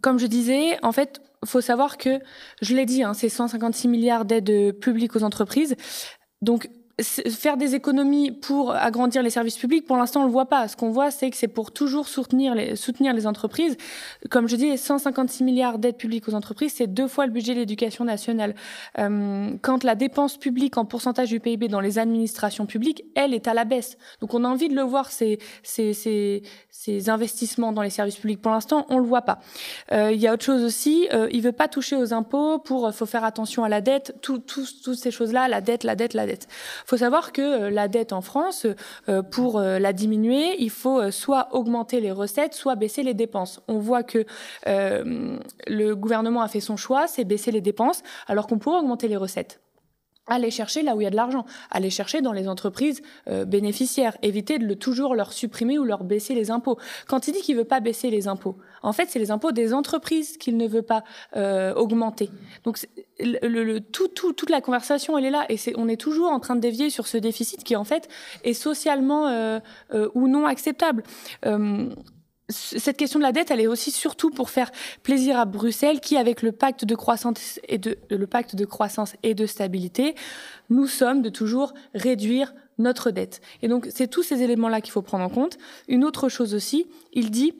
comme 0.00 0.18
je 0.18 0.26
disais, 0.26 0.78
en 0.82 0.92
fait, 0.92 1.20
faut 1.44 1.60
savoir 1.60 1.98
que, 1.98 2.20
je 2.60 2.74
l'ai 2.74 2.86
dit, 2.86 3.02
hein, 3.02 3.14
c'est 3.14 3.28
156 3.28 3.88
milliards 3.88 4.24
d'aides 4.24 4.78
publiques 4.78 5.16
aux 5.16 5.24
entreprises. 5.24 5.76
Donc, 6.40 6.70
faire 7.00 7.56
des 7.56 7.74
économies 7.74 8.32
pour 8.32 8.74
agrandir 8.74 9.22
les 9.22 9.30
services 9.30 9.56
publics, 9.56 9.86
pour 9.86 9.96
l'instant, 9.96 10.22
on 10.22 10.26
le 10.26 10.30
voit 10.30 10.46
pas. 10.46 10.68
Ce 10.68 10.76
qu'on 10.76 10.90
voit, 10.90 11.10
c'est 11.10 11.30
que 11.30 11.36
c'est 11.36 11.48
pour 11.48 11.72
toujours 11.72 12.06
soutenir 12.06 12.54
les, 12.54 12.76
soutenir 12.76 13.14
les 13.14 13.26
entreprises. 13.26 13.76
Comme 14.30 14.46
je 14.46 14.56
dis, 14.56 14.76
156 14.76 15.42
milliards 15.42 15.78
d'aides 15.78 15.96
publiques 15.96 16.28
aux 16.28 16.34
entreprises, 16.34 16.74
c'est 16.76 16.86
deux 16.86 17.08
fois 17.08 17.26
le 17.26 17.32
budget 17.32 17.54
de 17.54 17.60
l'éducation 17.60 18.04
nationale. 18.04 18.54
Euh, 18.98 19.52
quand 19.62 19.84
la 19.84 19.94
dépense 19.94 20.36
publique 20.36 20.76
en 20.76 20.84
pourcentage 20.84 21.30
du 21.30 21.40
PIB 21.40 21.68
dans 21.68 21.80
les 21.80 21.98
administrations 21.98 22.66
publiques, 22.66 23.04
elle 23.14 23.32
est 23.32 23.48
à 23.48 23.54
la 23.54 23.64
baisse. 23.64 23.96
Donc, 24.20 24.34
on 24.34 24.44
a 24.44 24.48
envie 24.48 24.68
de 24.68 24.74
le 24.76 24.82
voir, 24.82 25.10
ces, 25.10 25.38
ces, 25.62 25.94
ces, 25.94 26.42
ces 26.70 27.08
investissements 27.08 27.72
dans 27.72 27.82
les 27.82 27.90
services 27.90 28.16
publics. 28.16 28.42
Pour 28.42 28.52
l'instant, 28.52 28.86
on 28.90 28.98
le 28.98 29.06
voit 29.06 29.22
pas. 29.22 29.40
Euh, 29.92 30.12
il 30.12 30.20
y 30.20 30.26
a 30.26 30.34
autre 30.34 30.44
chose 30.44 30.62
aussi, 30.62 31.08
euh, 31.14 31.28
il 31.32 31.40
veut 31.40 31.52
pas 31.52 31.68
toucher 31.68 31.96
aux 31.96 32.12
impôts 32.12 32.58
pour, 32.58 32.92
faut 32.92 33.06
faire 33.06 33.24
attention 33.24 33.64
à 33.64 33.70
la 33.70 33.80
dette, 33.80 34.16
toutes 34.20 34.94
ces 34.94 35.10
choses-là, 35.10 35.48
la 35.48 35.62
dette, 35.62 35.84
la 35.84 35.96
dette, 35.96 36.12
la 36.12 36.26
dette 36.26 36.48
savoir 36.96 37.32
que 37.32 37.42
euh, 37.42 37.70
la 37.70 37.88
dette 37.88 38.12
en 38.12 38.20
France, 38.20 38.66
euh, 39.08 39.22
pour 39.22 39.58
euh, 39.58 39.78
la 39.78 39.92
diminuer, 39.92 40.56
il 40.58 40.70
faut 40.70 41.10
soit 41.10 41.48
augmenter 41.52 42.00
les 42.00 42.12
recettes, 42.12 42.54
soit 42.54 42.76
baisser 42.76 43.02
les 43.02 43.14
dépenses. 43.14 43.60
On 43.68 43.78
voit 43.78 44.02
que 44.02 44.24
le 44.66 45.94
gouvernement 45.94 46.42
a 46.42 46.48
fait 46.48 46.60
son 46.60 46.76
choix, 46.76 47.06
c'est 47.06 47.24
baisser 47.24 47.50
les 47.50 47.60
dépenses, 47.60 48.02
alors 48.26 48.46
qu'on 48.46 48.58
pourrait 48.58 48.78
augmenter 48.78 49.08
les 49.08 49.16
recettes 49.16 49.60
aller 50.26 50.50
chercher 50.50 50.82
là 50.82 50.94
où 50.94 51.00
il 51.00 51.04
y 51.04 51.06
a 51.06 51.10
de 51.10 51.16
l'argent, 51.16 51.44
aller 51.70 51.90
chercher 51.90 52.20
dans 52.20 52.32
les 52.32 52.48
entreprises 52.48 53.02
euh, 53.28 53.44
bénéficiaires, 53.44 54.16
éviter 54.22 54.58
de 54.58 54.64
le, 54.64 54.76
toujours 54.76 55.14
leur 55.14 55.32
supprimer 55.32 55.78
ou 55.78 55.84
leur 55.84 56.04
baisser 56.04 56.34
les 56.34 56.50
impôts. 56.50 56.78
Quand 57.08 57.26
il 57.28 57.32
dit 57.32 57.40
qu'il 57.40 57.56
veut 57.56 57.64
pas 57.64 57.80
baisser 57.80 58.10
les 58.10 58.28
impôts, 58.28 58.56
en 58.82 58.92
fait, 58.92 59.08
c'est 59.08 59.18
les 59.18 59.30
impôts 59.30 59.52
des 59.52 59.74
entreprises 59.74 60.36
qu'il 60.38 60.56
ne 60.56 60.66
veut 60.66 60.82
pas 60.82 61.04
euh, 61.36 61.74
augmenter. 61.74 62.30
Donc, 62.64 62.78
toute 63.92 64.50
la 64.50 64.60
conversation, 64.60 65.18
elle 65.18 65.24
est 65.24 65.30
là, 65.30 65.46
et 65.48 65.58
on 65.76 65.88
est 65.88 66.00
toujours 66.00 66.30
en 66.30 66.40
train 66.40 66.56
de 66.56 66.60
dévier 66.60 66.90
sur 66.90 67.06
ce 67.06 67.18
déficit 67.18 67.62
qui, 67.64 67.76
en 67.76 67.84
fait, 67.84 68.08
est 68.44 68.54
socialement 68.54 69.28
euh 69.28 69.60
ou 70.14 70.28
non 70.28 70.46
acceptable. 70.46 71.04
Euh, 72.52 72.78
cette 72.78 72.96
question 72.96 73.18
de 73.18 73.24
la 73.24 73.32
dette, 73.32 73.50
elle 73.50 73.60
est 73.60 73.66
aussi 73.66 73.90
surtout 73.90 74.30
pour 74.30 74.50
faire 74.50 74.70
plaisir 75.02 75.38
à 75.38 75.44
Bruxelles, 75.44 76.00
qui, 76.00 76.16
avec 76.16 76.42
le 76.42 76.52
pacte 76.52 76.84
de 76.84 76.94
croissance 76.94 77.60
et 77.68 77.78
de, 77.78 77.98
le 78.10 78.26
pacte 78.26 78.56
de 78.56 78.64
croissance 78.64 79.14
et 79.22 79.34
de 79.34 79.46
stabilité, 79.46 80.14
nous 80.70 80.86
sommes 80.86 81.22
de 81.22 81.28
toujours 81.28 81.72
réduire 81.94 82.54
notre 82.78 83.10
dette. 83.10 83.40
Et 83.62 83.68
donc, 83.68 83.88
c'est 83.90 84.08
tous 84.08 84.22
ces 84.22 84.42
éléments-là 84.42 84.80
qu'il 84.80 84.92
faut 84.92 85.02
prendre 85.02 85.24
en 85.24 85.28
compte. 85.28 85.58
Une 85.88 86.04
autre 86.04 86.28
chose 86.28 86.54
aussi, 86.54 86.86
il 87.12 87.30
dit, 87.30 87.54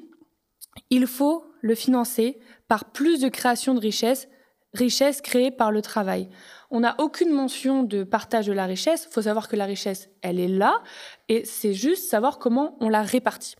il 0.90 1.06
faut 1.06 1.44
le 1.60 1.74
financer 1.74 2.38
par 2.68 2.86
plus 2.86 3.20
de 3.20 3.28
création 3.28 3.74
de 3.74 3.80
richesses, 3.80 4.28
richesses 4.74 5.20
créées 5.20 5.50
par 5.50 5.70
le 5.70 5.82
travail. 5.82 6.28
On 6.70 6.80
n'a 6.80 6.94
aucune 6.98 7.30
mention 7.30 7.82
de 7.82 8.02
partage 8.04 8.46
de 8.46 8.52
la 8.52 8.64
richesse. 8.64 9.06
Il 9.08 9.12
faut 9.12 9.22
savoir 9.22 9.48
que 9.48 9.56
la 9.56 9.66
richesse, 9.66 10.08
elle 10.22 10.40
est 10.40 10.48
là, 10.48 10.82
et 11.28 11.44
c'est 11.44 11.74
juste 11.74 12.08
savoir 12.08 12.38
comment 12.38 12.76
on 12.80 12.88
la 12.88 13.02
répartit. 13.02 13.56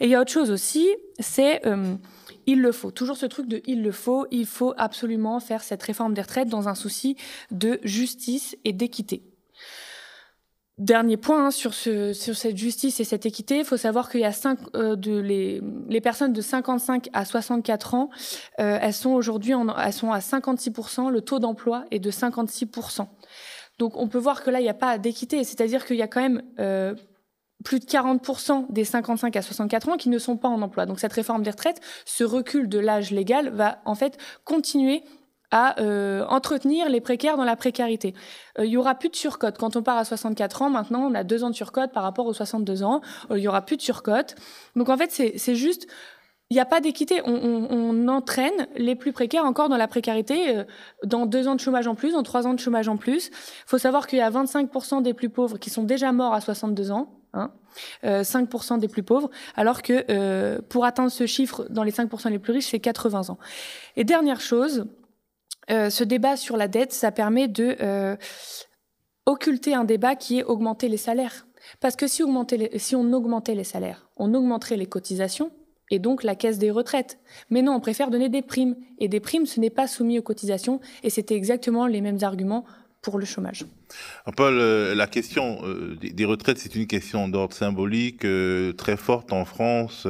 Et 0.00 0.04
il 0.06 0.10
y 0.10 0.14
a 0.14 0.20
autre 0.20 0.32
chose 0.32 0.50
aussi, 0.50 0.88
c'est 1.18 1.66
euh, 1.66 1.96
il 2.46 2.60
le 2.60 2.72
faut. 2.72 2.90
Toujours 2.90 3.16
ce 3.16 3.26
truc 3.26 3.48
de 3.48 3.60
il 3.66 3.82
le 3.82 3.92
faut. 3.92 4.26
Il 4.30 4.46
faut 4.46 4.74
absolument 4.78 5.40
faire 5.40 5.62
cette 5.62 5.82
réforme 5.82 6.14
des 6.14 6.22
retraites 6.22 6.48
dans 6.48 6.68
un 6.68 6.74
souci 6.74 7.16
de 7.50 7.78
justice 7.82 8.56
et 8.64 8.72
d'équité. 8.72 9.22
Dernier 10.78 11.16
point 11.16 11.46
hein, 11.46 11.50
sur, 11.52 11.72
ce, 11.72 12.12
sur 12.12 12.34
cette 12.34 12.56
justice 12.56 12.98
et 12.98 13.04
cette 13.04 13.26
équité, 13.26 13.58
il 13.58 13.64
faut 13.64 13.76
savoir 13.76 14.10
qu'il 14.10 14.22
y 14.22 14.24
a 14.24 14.32
cinq, 14.32 14.58
euh, 14.74 14.96
de 14.96 15.16
les, 15.16 15.60
les, 15.88 16.00
personnes 16.00 16.32
de 16.32 16.40
55 16.40 17.10
à 17.12 17.24
64 17.24 17.94
ans, 17.94 18.10
euh, 18.58 18.78
elles 18.82 18.92
sont 18.92 19.10
aujourd'hui 19.10 19.52
elles 19.52 19.92
sont 19.92 20.10
à 20.10 20.18
56%, 20.18 21.12
le 21.12 21.20
taux 21.20 21.38
d'emploi 21.38 21.84
est 21.92 22.00
de 22.00 22.10
56%. 22.10 23.06
Donc 23.78 23.96
on 23.96 24.08
peut 24.08 24.18
voir 24.18 24.42
que 24.42 24.50
là, 24.50 24.58
il 24.58 24.64
n'y 24.64 24.68
a 24.68 24.74
pas 24.74 24.98
d'équité, 24.98 25.44
c'est-à-dire 25.44 25.86
qu'il 25.86 25.96
y 25.96 26.02
a 26.02 26.08
quand 26.08 26.20
même 26.20 26.42
euh, 26.58 26.96
plus 27.64 27.78
de 27.78 27.84
40% 27.84 28.66
des 28.68 28.84
55 28.84 29.36
à 29.36 29.42
64 29.42 29.88
ans 29.90 29.96
qui 29.96 30.08
ne 30.08 30.18
sont 30.18 30.36
pas 30.36 30.48
en 30.48 30.60
emploi. 30.60 30.86
Donc 30.86 30.98
cette 30.98 31.12
réforme 31.12 31.44
des 31.44 31.50
retraites, 31.50 31.80
ce 32.04 32.24
recul 32.24 32.68
de 32.68 32.80
l'âge 32.80 33.12
légal 33.12 33.50
va 33.50 33.78
en 33.84 33.94
fait 33.94 34.18
continuer 34.44 35.04
à 35.54 35.80
euh, 35.80 36.26
entretenir 36.26 36.88
les 36.88 37.00
précaires 37.00 37.36
dans 37.36 37.44
la 37.44 37.54
précarité. 37.54 38.12
Euh, 38.58 38.66
il 38.66 38.72
y 38.72 38.76
aura 38.76 38.96
plus 38.96 39.08
de 39.08 39.14
surcote. 39.14 39.56
Quand 39.56 39.76
on 39.76 39.84
part 39.84 39.96
à 39.96 40.04
64 40.04 40.62
ans, 40.62 40.68
maintenant, 40.68 41.08
on 41.08 41.14
a 41.14 41.22
deux 41.22 41.44
ans 41.44 41.50
de 41.50 41.54
surcote 41.54 41.92
par 41.92 42.02
rapport 42.02 42.26
aux 42.26 42.32
62 42.34 42.82
ans. 42.82 43.00
Euh, 43.30 43.38
il 43.38 43.44
y 43.44 43.46
aura 43.46 43.62
plus 43.62 43.76
de 43.76 43.82
surcote. 43.82 44.34
Donc 44.74 44.88
en 44.88 44.96
fait, 44.96 45.12
c'est 45.12 45.54
juste 45.54 45.86
il 46.50 46.54
n'y 46.54 46.60
a 46.60 46.64
pas 46.64 46.80
d'équité. 46.80 47.22
On, 47.24 48.08
entraîne 48.08 48.66
les 48.76 48.96
plus 48.96 49.12
précaires 49.12 49.44
encore 49.44 49.68
dans 49.68 49.76
la 49.76 49.88
précarité, 49.88 50.62
dans 51.02 51.24
deux 51.24 51.48
ans 51.48 51.54
de 51.54 51.60
chômage 51.60 51.86
en 51.86 51.94
plus, 51.94 52.12
dans 52.12 52.22
trois 52.22 52.46
ans 52.46 52.52
de 52.52 52.60
chômage 52.60 52.86
en 52.86 52.96
plus. 52.96 53.28
Il 53.28 53.66
faut 53.66 53.78
savoir 53.78 54.06
qu'il 54.06 54.18
y 54.18 54.22
a 54.22 54.30
25% 54.30 55.02
des 55.02 55.14
plus 55.14 55.30
pauvres 55.30 55.58
qui 55.58 55.70
sont 55.70 55.84
déjà 55.84 56.12
morts 56.12 56.34
à 56.34 56.40
62 56.40 56.90
ans. 56.90 57.08
Hein, 57.32 57.50
euh, 58.04 58.22
5% 58.22 58.78
des 58.78 58.86
plus 58.86 59.02
pauvres, 59.02 59.30
alors 59.56 59.82
que 59.82 60.60
pour 60.68 60.84
atteindre 60.84 61.10
ce 61.10 61.26
chiffre 61.26 61.66
dans 61.70 61.82
les 61.82 61.90
5% 61.90 62.30
les 62.30 62.38
plus 62.38 62.52
riches, 62.52 62.68
c'est 62.70 62.78
80 62.78 63.30
ans. 63.30 63.38
Et 63.96 64.04
dernière 64.04 64.40
chose, 64.40 64.86
euh, 65.70 65.90
ce 65.90 66.04
débat 66.04 66.36
sur 66.36 66.56
la 66.56 66.68
dette, 66.68 66.92
ça 66.92 67.12
permet 67.12 67.48
de 67.48 67.76
euh, 67.80 68.16
occulter 69.26 69.74
un 69.74 69.84
débat 69.84 70.16
qui 70.16 70.38
est 70.38 70.44
augmenter 70.44 70.88
les 70.88 70.96
salaires. 70.96 71.46
Parce 71.80 71.96
que 71.96 72.06
si, 72.06 72.22
on 72.22 73.12
augmentait 73.12 73.54
les 73.54 73.64
salaires, 73.64 74.08
on 74.16 74.34
augmenterait 74.34 74.76
les 74.76 74.86
cotisations 74.86 75.50
et 75.90 75.98
donc 75.98 76.22
la 76.22 76.34
caisse 76.34 76.58
des 76.58 76.70
retraites. 76.70 77.18
Mais 77.50 77.62
non, 77.62 77.74
on 77.74 77.80
préfère 77.80 78.10
donner 78.10 78.28
des 78.28 78.42
primes. 78.42 78.76
Et 78.98 79.08
des 79.08 79.20
primes, 79.20 79.46
ce 79.46 79.60
n'est 79.60 79.70
pas 79.70 79.86
soumis 79.86 80.18
aux 80.18 80.22
cotisations. 80.22 80.80
Et 81.02 81.10
c'était 81.10 81.36
exactement 81.36 81.86
les 81.86 82.00
mêmes 82.00 82.18
arguments 82.22 82.64
pour 83.04 83.18
le 83.18 83.26
chômage. 83.26 83.66
Paul, 84.34 84.54
euh, 84.58 84.94
la 84.94 85.06
question 85.06 85.60
euh, 85.62 85.94
des 86.00 86.24
retraites, 86.24 86.58
c'est 86.58 86.74
une 86.74 86.86
question 86.86 87.28
d'ordre 87.28 87.54
symbolique 87.54 88.24
euh, 88.24 88.72
très 88.72 88.96
forte 88.96 89.30
en 89.32 89.44
France 89.44 90.08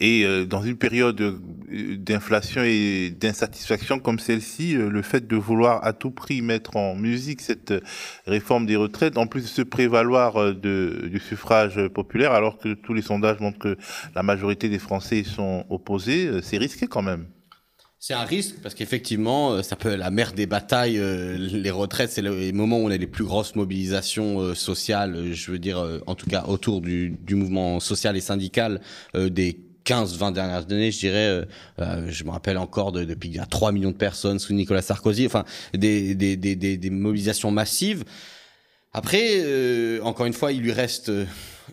et 0.00 0.26
dans 0.46 0.62
une 0.62 0.76
période 0.76 1.40
d'inflation 1.70 2.62
et 2.64 3.10
d'insatisfaction 3.10 4.00
comme 4.00 4.18
celle-ci, 4.18 4.74
le 4.74 5.02
fait 5.02 5.26
de 5.26 5.36
vouloir 5.36 5.84
à 5.84 5.92
tout 5.92 6.10
prix 6.10 6.42
mettre 6.42 6.76
en 6.76 6.96
musique 6.96 7.40
cette 7.40 7.72
réforme 8.26 8.66
des 8.66 8.76
retraites, 8.76 9.16
en 9.16 9.26
plus 9.28 9.42
de 9.42 9.46
se 9.46 9.62
prévaloir 9.62 10.54
du 10.54 11.20
suffrage 11.20 11.88
populaire, 11.88 12.32
alors 12.32 12.58
que 12.58 12.74
tous 12.74 12.94
les 12.94 13.02
sondages 13.02 13.38
montrent 13.38 13.58
que 13.58 13.76
la 14.14 14.24
majorité 14.24 14.68
des 14.68 14.80
Français 14.80 15.22
sont 15.22 15.64
opposés, 15.70 16.42
c'est 16.42 16.58
risqué 16.58 16.88
quand 16.88 17.02
même. 17.02 17.26
C'est 18.06 18.12
un 18.12 18.24
risque 18.24 18.56
parce 18.62 18.74
qu'effectivement, 18.74 19.52
euh, 19.52 19.62
ça 19.62 19.76
peut 19.76 19.94
la 19.94 20.10
mère 20.10 20.34
des 20.34 20.44
batailles. 20.44 20.98
Euh, 20.98 21.38
les 21.38 21.70
retraites, 21.70 22.10
c'est 22.10 22.20
le 22.20 22.52
moment 22.52 22.76
où 22.76 22.82
on 22.86 22.90
a 22.90 22.98
les 22.98 23.06
plus 23.06 23.24
grosses 23.24 23.54
mobilisations 23.54 24.40
euh, 24.40 24.54
sociales. 24.54 25.32
Je 25.32 25.50
veux 25.50 25.58
dire, 25.58 26.02
en 26.06 26.14
tout 26.14 26.26
cas 26.26 26.44
autour 26.46 26.82
du, 26.82 27.16
du 27.22 27.34
mouvement 27.34 27.80
social 27.80 28.14
et 28.14 28.20
syndical 28.20 28.82
des 29.14 29.58
15-20 29.86 30.34
dernières 30.34 30.70
années, 30.70 30.90
je 30.90 30.98
dirais, 30.98 31.48
je 31.78 32.24
me 32.24 32.30
rappelle 32.30 32.58
encore 32.58 32.92
de, 32.92 33.04
depuis 33.04 33.30
il 33.30 33.36
y 33.36 33.38
a 33.38 33.46
3 33.46 33.72
millions 33.72 33.90
de 33.90 33.96
personnes 33.96 34.38
sous 34.38 34.52
Nicolas 34.52 34.82
Sarkozy, 34.82 35.24
enfin 35.24 35.46
des, 35.72 36.14
des, 36.14 36.36
des, 36.36 36.56
des, 36.56 36.76
des 36.76 36.90
mobilisations 36.90 37.50
massives. 37.50 38.04
Après, 38.92 40.00
encore 40.02 40.26
une 40.26 40.34
fois, 40.34 40.52
il 40.52 40.60
lui 40.60 40.72
reste 40.72 41.10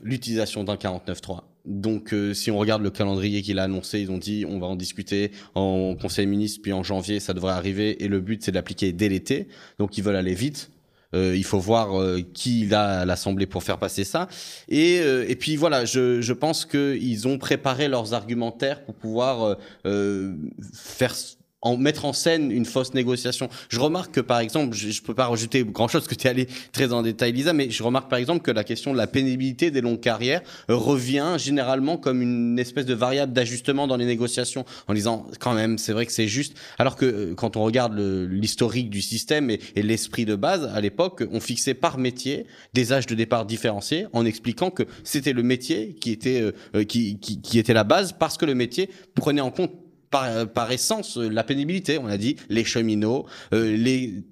l'utilisation 0.01 0.63
d'un 0.63 0.75
49.3 0.75 1.50
donc, 1.65 2.13
euh, 2.13 2.33
si 2.33 2.49
on 2.49 2.57
regarde 2.57 2.81
le 2.81 2.89
calendrier 2.89 3.41
qu'il 3.41 3.59
a 3.59 3.63
annoncé, 3.63 3.99
ils 3.99 4.11
ont 4.11 4.17
dit 4.17 4.45
on 4.47 4.59
va 4.59 4.67
en 4.67 4.75
discuter 4.75 5.31
en 5.55 5.95
Conseil 5.95 6.25
ministre, 6.25 6.61
puis 6.61 6.73
en 6.73 6.83
janvier, 6.83 7.19
ça 7.19 7.33
devrait 7.33 7.53
arriver. 7.53 8.03
Et 8.03 8.07
le 8.07 8.19
but, 8.19 8.43
c'est 8.43 8.51
d'appliquer 8.51 8.93
dès 8.93 9.09
l'été. 9.09 9.47
Donc, 9.77 9.97
ils 9.97 10.03
veulent 10.03 10.15
aller 10.15 10.33
vite. 10.33 10.71
Euh, 11.13 11.35
il 11.35 11.43
faut 11.43 11.59
voir 11.59 11.99
euh, 11.99 12.21
qui 12.33 12.61
il 12.61 12.73
a 12.73 13.01
à 13.01 13.05
l'Assemblée 13.05 13.45
pour 13.45 13.63
faire 13.63 13.77
passer 13.77 14.05
ça. 14.05 14.27
Et, 14.69 14.95
et 14.95 15.35
puis 15.35 15.55
voilà, 15.55 15.85
je, 15.85 16.21
je 16.21 16.33
pense 16.33 16.65
qu'ils 16.65 17.27
ont 17.27 17.37
préparé 17.37 17.87
leurs 17.87 18.13
argumentaires 18.13 18.83
pour 18.83 18.95
pouvoir 18.95 19.57
faire 19.83 21.13
en 21.61 21.77
mettre 21.77 22.05
en 22.05 22.13
scène 22.13 22.51
une 22.51 22.65
fausse 22.65 22.93
négociation. 22.93 23.49
Je 23.69 23.79
remarque 23.79 24.13
que 24.13 24.21
par 24.21 24.39
exemple, 24.39 24.75
je, 24.75 24.89
je 24.89 25.01
peux 25.01 25.13
pas 25.13 25.27
rajouter 25.27 25.63
grand 25.63 25.87
chose 25.87 26.07
que 26.07 26.15
tu 26.15 26.27
es 26.27 26.29
allé 26.29 26.47
très 26.71 26.93
en 26.93 27.01
détail 27.01 27.31
Lisa, 27.31 27.53
mais 27.53 27.69
je 27.69 27.83
remarque 27.83 28.09
par 28.09 28.19
exemple 28.19 28.41
que 28.41 28.51
la 28.51 28.63
question 28.63 28.93
de 28.93 28.97
la 28.97 29.07
pénibilité 29.07 29.71
des 29.71 29.81
longues 29.81 29.99
carrières 29.99 30.41
revient 30.67 31.35
généralement 31.37 31.97
comme 31.97 32.21
une 32.21 32.57
espèce 32.59 32.85
de 32.85 32.93
variable 32.93 33.33
d'ajustement 33.33 33.87
dans 33.87 33.97
les 33.97 34.05
négociations 34.05 34.65
en 34.87 34.93
disant 34.93 35.27
quand 35.39 35.53
même 35.53 35.77
c'est 35.77 35.93
vrai 35.93 36.05
que 36.05 36.11
c'est 36.11 36.27
juste 36.27 36.55
alors 36.77 36.95
que 36.95 37.05
euh, 37.05 37.33
quand 37.35 37.57
on 37.57 37.63
regarde 37.63 37.97
l'historique 37.97 38.89
du 38.89 39.01
système 39.01 39.49
et, 39.49 39.59
et 39.75 39.81
l'esprit 39.81 40.25
de 40.25 40.35
base 40.35 40.71
à 40.73 40.81
l'époque, 40.81 41.23
on 41.31 41.39
fixait 41.39 41.73
par 41.73 41.97
métier 41.97 42.45
des 42.73 42.93
âges 42.93 43.05
de 43.05 43.15
départ 43.15 43.45
différenciés 43.45 44.07
en 44.13 44.25
expliquant 44.25 44.71
que 44.71 44.83
c'était 45.03 45.33
le 45.33 45.43
métier 45.43 45.95
qui 45.99 46.11
était 46.11 46.41
euh, 46.41 46.51
euh, 46.75 46.83
qui, 46.83 47.19
qui, 47.19 47.41
qui 47.41 47.59
était 47.59 47.73
la 47.73 47.83
base 47.83 48.13
parce 48.13 48.37
que 48.37 48.45
le 48.45 48.55
métier 48.55 48.89
prenait 49.15 49.41
en 49.41 49.51
compte 49.51 49.71
par, 50.11 50.47
par 50.47 50.71
essence 50.71 51.17
euh, 51.17 51.29
la 51.29 51.43
pénibilité. 51.43 51.97
On 51.97 52.05
a 52.05 52.17
dit 52.17 52.35
les 52.49 52.63
cheminots, 52.63 53.25
euh, 53.53 53.75
les 53.75 54.23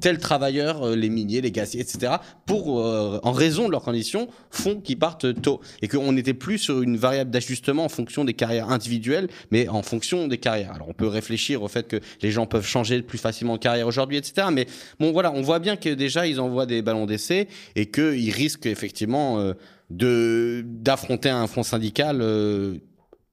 tels 0.00 0.18
travailleurs, 0.18 0.82
euh, 0.82 0.96
les 0.96 1.08
miniers, 1.08 1.40
les 1.40 1.52
gaziers, 1.52 1.80
etc. 1.80 2.16
Pour 2.44 2.78
en 2.78 3.32
raison 3.32 3.66
de 3.66 3.72
leurs 3.72 3.82
conditions 3.82 4.28
font 4.50 4.80
qu'ils 4.80 4.98
partent 4.98 5.40
tôt 5.40 5.60
et 5.80 5.88
qu'on 5.88 6.12
n'était 6.12 6.34
plus 6.34 6.58
sur 6.58 6.82
une 6.82 6.96
variable 6.96 7.30
d'ajustement 7.30 7.84
en 7.84 7.88
fonction 7.88 8.24
des 8.24 8.34
carrières 8.34 8.70
individuelles, 8.70 9.28
mais 9.50 9.68
en 9.68 9.82
fonction 9.82 10.26
des 10.26 10.38
carrières. 10.38 10.72
Alors 10.72 10.88
on 10.88 10.92
peut 10.92 11.06
réfléchir 11.06 11.62
au 11.62 11.68
fait 11.68 11.86
que 11.86 12.00
les 12.20 12.30
gens 12.30 12.46
peuvent 12.46 12.66
changer 12.66 13.00
plus 13.02 13.18
facilement 13.18 13.54
de 13.54 13.60
carrière 13.60 13.86
aujourd'hui, 13.86 14.16
etc. 14.16 14.48
Mais 14.50 14.66
bon 14.98 15.12
voilà, 15.12 15.32
on 15.32 15.42
voit 15.42 15.60
bien 15.60 15.76
que 15.76 15.90
déjà 15.90 16.26
ils 16.26 16.40
envoient 16.40 16.66
des 16.66 16.82
ballons 16.82 17.06
d'essai 17.06 17.48
et 17.76 17.86
qu'ils 17.86 18.32
risquent 18.32 18.66
effectivement 18.66 19.52
de 19.90 20.64
d'affronter 20.66 21.30
un 21.30 21.46
front 21.46 21.62
syndical 21.62 22.22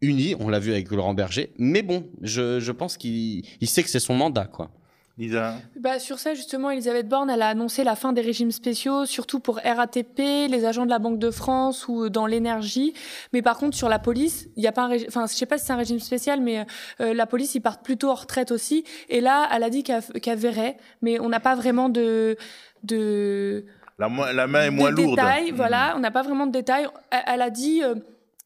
uni, 0.05 0.35
on 0.39 0.49
l'a 0.49 0.59
vu 0.59 0.71
avec 0.71 0.89
Laurent 0.91 1.13
Berger, 1.13 1.51
mais 1.57 1.81
bon, 1.81 2.07
je, 2.21 2.59
je 2.59 2.71
pense 2.71 2.97
qu'il 2.97 3.43
sait 3.63 3.83
que 3.83 3.89
c'est 3.89 3.99
son 3.99 4.15
mandat, 4.15 4.45
quoi. 4.45 4.69
Lisa 5.17 5.55
bah, 5.79 5.97
Sur 5.99 6.19
ça, 6.19 6.33
justement, 6.33 6.71
Elisabeth 6.71 7.07
Borne, 7.07 7.29
elle 7.29 7.41
a 7.41 7.47
annoncé 7.47 7.85
la 7.85 7.95
fin 7.95 8.11
des 8.11 8.21
régimes 8.21 8.51
spéciaux, 8.51 9.05
surtout 9.05 9.39
pour 9.39 9.59
RATP, 9.63 10.19
les 10.49 10.65
agents 10.65 10.85
de 10.85 10.89
la 10.89 10.99
Banque 10.99 11.19
de 11.19 11.31
France 11.31 11.87
ou 11.87 12.09
dans 12.09 12.25
l'énergie. 12.25 12.93
Mais 13.31 13.41
par 13.41 13.57
contre, 13.57 13.77
sur 13.77 13.87
la 13.87 13.99
police, 13.99 14.49
il 14.57 14.61
n'y 14.61 14.67
a 14.67 14.73
pas 14.73 14.83
un 14.83 14.87
régime, 14.87 15.07
enfin, 15.07 15.25
je 15.27 15.33
sais 15.33 15.45
pas 15.45 15.57
si 15.57 15.65
c'est 15.65 15.73
un 15.73 15.77
régime 15.77 15.99
spécial, 15.99 16.41
mais 16.41 16.65
euh, 16.99 17.13
la 17.13 17.25
police, 17.25 17.55
ils 17.55 17.61
partent 17.61 17.83
plutôt 17.83 18.09
en 18.09 18.15
retraite 18.15 18.51
aussi. 18.51 18.83
Et 19.07 19.21
là, 19.21 19.47
elle 19.53 19.63
a 19.63 19.69
dit 19.69 19.83
qu'elle 19.83 20.03
qu 20.21 20.35
verrait, 20.35 20.75
mais 21.01 21.19
on 21.19 21.29
n'a 21.29 21.39
pas 21.39 21.55
vraiment 21.55 21.87
de... 21.87 22.35
de 22.83 23.65
la, 23.97 24.09
la 24.33 24.47
main 24.47 24.65
est 24.65 24.71
moins 24.71 24.91
lourde. 24.91 25.15
Détails, 25.15 25.51
voilà, 25.51 25.93
on 25.95 25.99
n'a 25.99 26.11
pas 26.11 26.23
vraiment 26.23 26.45
de 26.45 26.51
détails. 26.51 26.87
Elle, 27.09 27.23
elle 27.27 27.41
a 27.41 27.49
dit... 27.49 27.81
Euh, 27.83 27.95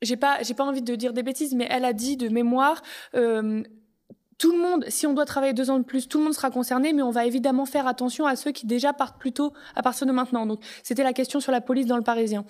j'ai 0.01 0.17
pas, 0.17 0.41
j'ai 0.41 0.53
pas 0.53 0.63
envie 0.63 0.81
de 0.81 0.95
dire 0.95 1.13
des 1.13 1.23
bêtises, 1.23 1.53
mais 1.53 1.67
elle 1.69 1.85
a 1.85 1.93
dit 1.93 2.17
de 2.17 2.29
mémoire, 2.29 2.81
euh, 3.15 3.63
tout 4.37 4.53
le 4.53 4.57
monde, 4.57 4.85
si 4.87 5.05
on 5.05 5.13
doit 5.13 5.25
travailler 5.25 5.53
deux 5.53 5.69
ans 5.69 5.79
de 5.79 5.83
plus, 5.83 6.07
tout 6.07 6.17
le 6.17 6.23
monde 6.23 6.33
sera 6.33 6.49
concerné, 6.49 6.93
mais 6.93 7.01
on 7.01 7.11
va 7.11 7.25
évidemment 7.25 7.65
faire 7.65 7.87
attention 7.87 8.25
à 8.25 8.37
ceux 8.37 8.51
qui 8.51 8.65
déjà 8.65 8.93
partent 8.93 9.19
plus 9.19 9.33
tôt 9.33 9.53
à 9.75 9.83
partir 9.83 10.07
de 10.07 10.13
maintenant. 10.13 10.45
Donc, 10.45 10.61
c'était 10.81 11.03
la 11.03 11.13
question 11.13 11.41
sur 11.41 11.51
la 11.51 11.59
police 11.59 11.85
dans 11.85 11.97
le 11.97 12.03
Parisien 12.03 12.45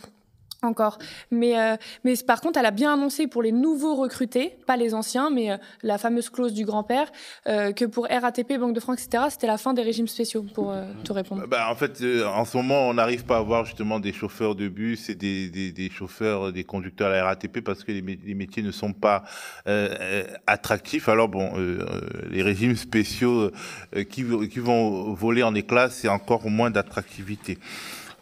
encore. 0.62 0.98
Mais, 1.32 1.60
euh, 1.60 1.76
mais 2.04 2.14
par 2.26 2.42
contre, 2.42 2.60
elle 2.60 2.66
a 2.66 2.72
bien 2.72 2.94
annoncé 2.94 3.28
pour 3.28 3.42
les 3.42 3.52
nouveaux 3.52 3.96
recrutés, 3.96 4.58
pas 4.66 4.78
les 4.78 4.94
anciens, 4.94 5.30
mais 5.30 5.52
euh, 5.52 5.58
la 5.84 5.98
fameuse 5.98 6.30
clause 6.30 6.54
du 6.54 6.66
grand-père, 6.66 7.12
euh, 7.48 7.72
que 7.72 7.86
pour 7.86 8.08
RATP, 8.10 8.58
Banque 8.60 8.74
de 8.74 8.80
France, 8.80 9.04
etc., 9.04 9.26
c'était 9.30 9.48
la 9.48 9.58
fin 9.58 9.74
des 9.74 9.82
régimes 9.82 10.08
spéciaux, 10.08 10.46
pour 10.54 10.74
te 11.04 11.14
répondre. 11.14 11.46
Bah, 11.48 11.68
en 11.70 11.76
fait, 11.76 12.02
en 12.26 12.46
ce 12.46 12.58
moment, 12.58 12.90
on 12.90 12.94
n'arrive 12.94 13.26
pas 13.26 13.38
à 13.38 13.40
avoir 13.40 13.66
justement 13.66 14.00
des 14.00 14.14
chauffeurs 14.14 14.56
de 14.56 14.68
bus 14.68 15.10
et 15.10 15.16
des, 15.16 15.90
chauffeurs, 15.92 16.52
des 16.52 16.64
conducteurs 16.64 17.10
à 17.10 17.16
la 17.16 17.24
RATP 17.26 17.62
parce 17.62 17.84
que 17.84 17.92
les, 17.92 18.02
les 18.02 18.34
métiers 18.34 18.64
ne 18.64 18.72
sont 18.72 18.94
pas 18.94 19.24
attractifs. 20.48 21.10
Alors 21.10 21.30
bon, 21.30 21.52
les 22.30 22.42
régimes 22.42 22.76
spéciaux 22.90 23.52
qui, 24.10 24.26
qui 24.50 24.60
vont 24.60 25.14
voler 25.14 25.44
en 25.44 25.56
éclats, 25.56 25.90
c'est 25.90 26.10
encore 26.10 26.50
moins 26.50 26.72
d'attractivité. 26.72 27.58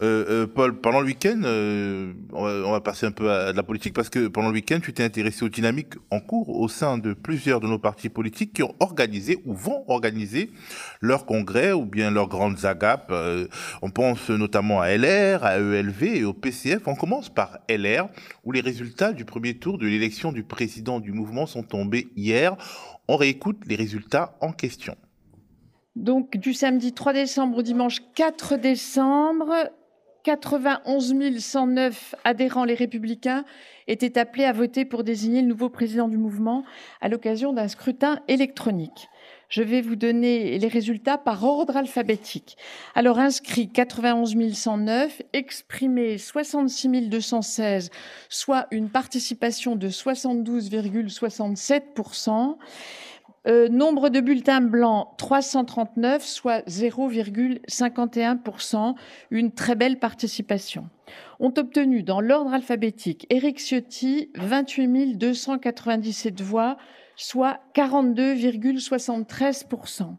Euh, 0.03 0.43
euh, 0.43 0.47
Paul, 0.47 0.79
pendant 0.79 0.99
le 0.99 1.07
week-end, 1.07 1.41
euh, 1.43 2.13
on, 2.31 2.71
va, 2.71 2.81
passer 2.81 3.07
un 3.07 3.11
peu 3.11 3.31
à, 3.31 3.51
la 3.51 3.63
politique 3.63 3.93
parce 3.93 4.09
que 4.09 4.27
pendant 4.27 4.49
le 4.49 4.53
week-end, 4.53 4.79
tu 4.81 4.93
t'es 4.93 5.03
intéressé 5.03 5.43
aux 5.43 5.49
dynamiques 5.49 5.93
en 6.11 6.19
cours 6.19 6.49
au 6.49 6.67
sein 6.67 6.97
de 6.97 7.13
plusieurs 7.13 7.59
de 7.59 7.67
nos 7.67 7.79
partis 7.79 8.09
politiques 8.09 8.53
qui 8.53 8.63
ont 8.63 8.75
organisé 8.79 9.39
ou 9.45 9.53
vont 9.53 9.83
organiser 9.87 10.51
leur 11.01 11.25
congrès 11.25 11.71
ou 11.71 11.85
bien 11.85 12.11
leurs 12.11 12.27
grandes 12.27 12.65
agapes. 12.65 13.11
on 13.81 13.89
pense 13.89 14.29
notamment 14.29 14.81
à 14.81 14.95
LR, 14.95 15.43
à 15.43 15.57
ELV 15.57 16.03
et 16.03 16.23
au 16.23 16.33
PCF. 16.33 16.87
On 16.87 16.95
commence 16.95 17.29
par 17.29 17.59
LR 17.67 18.07
où 18.43 18.51
les 18.51 18.61
résultats 18.61 19.13
du 19.13 19.25
premier 19.25 19.55
tour 19.55 19.77
de 19.79 19.87
l'élection 19.87 20.31
du 20.31 20.43
président 20.43 20.99
du 20.99 21.11
mouvement 21.11 21.47
sont 21.47 21.63
tombés 21.63 22.07
hier. 22.15 22.55
On 23.07 23.15
réécoute 23.15 23.61
les 23.65 23.75
résultats 23.75 24.37
en 24.41 24.51
question. 24.51 24.95
Donc 25.97 26.37
du 26.37 26.53
samedi 26.53 26.93
3 26.93 27.13
décembre 27.13 27.57
au 27.57 27.61
dimanche 27.63 28.01
4 28.13 28.57
décembre, 28.57 29.51
91 30.27 31.39
109 31.39 32.15
adhérents 32.25 32.65
les 32.65 32.73
républicains 32.73 33.45
étaient 33.87 34.19
appelés 34.19 34.43
à 34.43 34.51
voter 34.51 34.83
pour 34.83 35.05
désigner 35.05 35.41
le 35.41 35.47
nouveau 35.47 35.69
président 35.69 36.09
du 36.09 36.17
mouvement 36.17 36.65
à 36.99 37.07
l'occasion 37.07 37.53
d'un 37.53 37.69
scrutin 37.69 38.19
électronique. 38.27 39.07
Je 39.47 39.63
vais 39.63 39.79
vous 39.79 39.95
donner 39.95 40.59
les 40.59 40.67
résultats 40.67 41.17
par 41.17 41.45
ordre 41.45 41.77
alphabétique. 41.77 42.57
Alors 42.93 43.19
inscrit 43.19 43.69
91 43.69 44.51
109, 44.51 45.21
exprimé 45.31 46.17
66 46.17 47.07
216, 47.07 47.89
soit 48.27 48.67
une 48.71 48.89
participation 48.89 49.77
de 49.77 49.87
72,67%. 49.87 52.57
Euh, 53.47 53.69
nombre 53.69 54.09
de 54.09 54.19
bulletins 54.19 54.59
blancs 54.59 55.07
339, 55.17 56.21
soit 56.23 56.67
0,51%, 56.67 58.95
une 59.31 59.53
très 59.53 59.75
belle 59.75 59.99
participation. 59.99 60.89
Ont 61.39 61.53
obtenu 61.57 62.03
dans 62.03 62.19
l'ordre 62.19 62.53
alphabétique 62.53 63.25
Éric 63.29 63.59
Ciotti 63.59 64.31
28 64.35 65.17
297 65.17 66.41
voix, 66.41 66.75
soit 67.15 67.61
42,73%. 67.73 70.17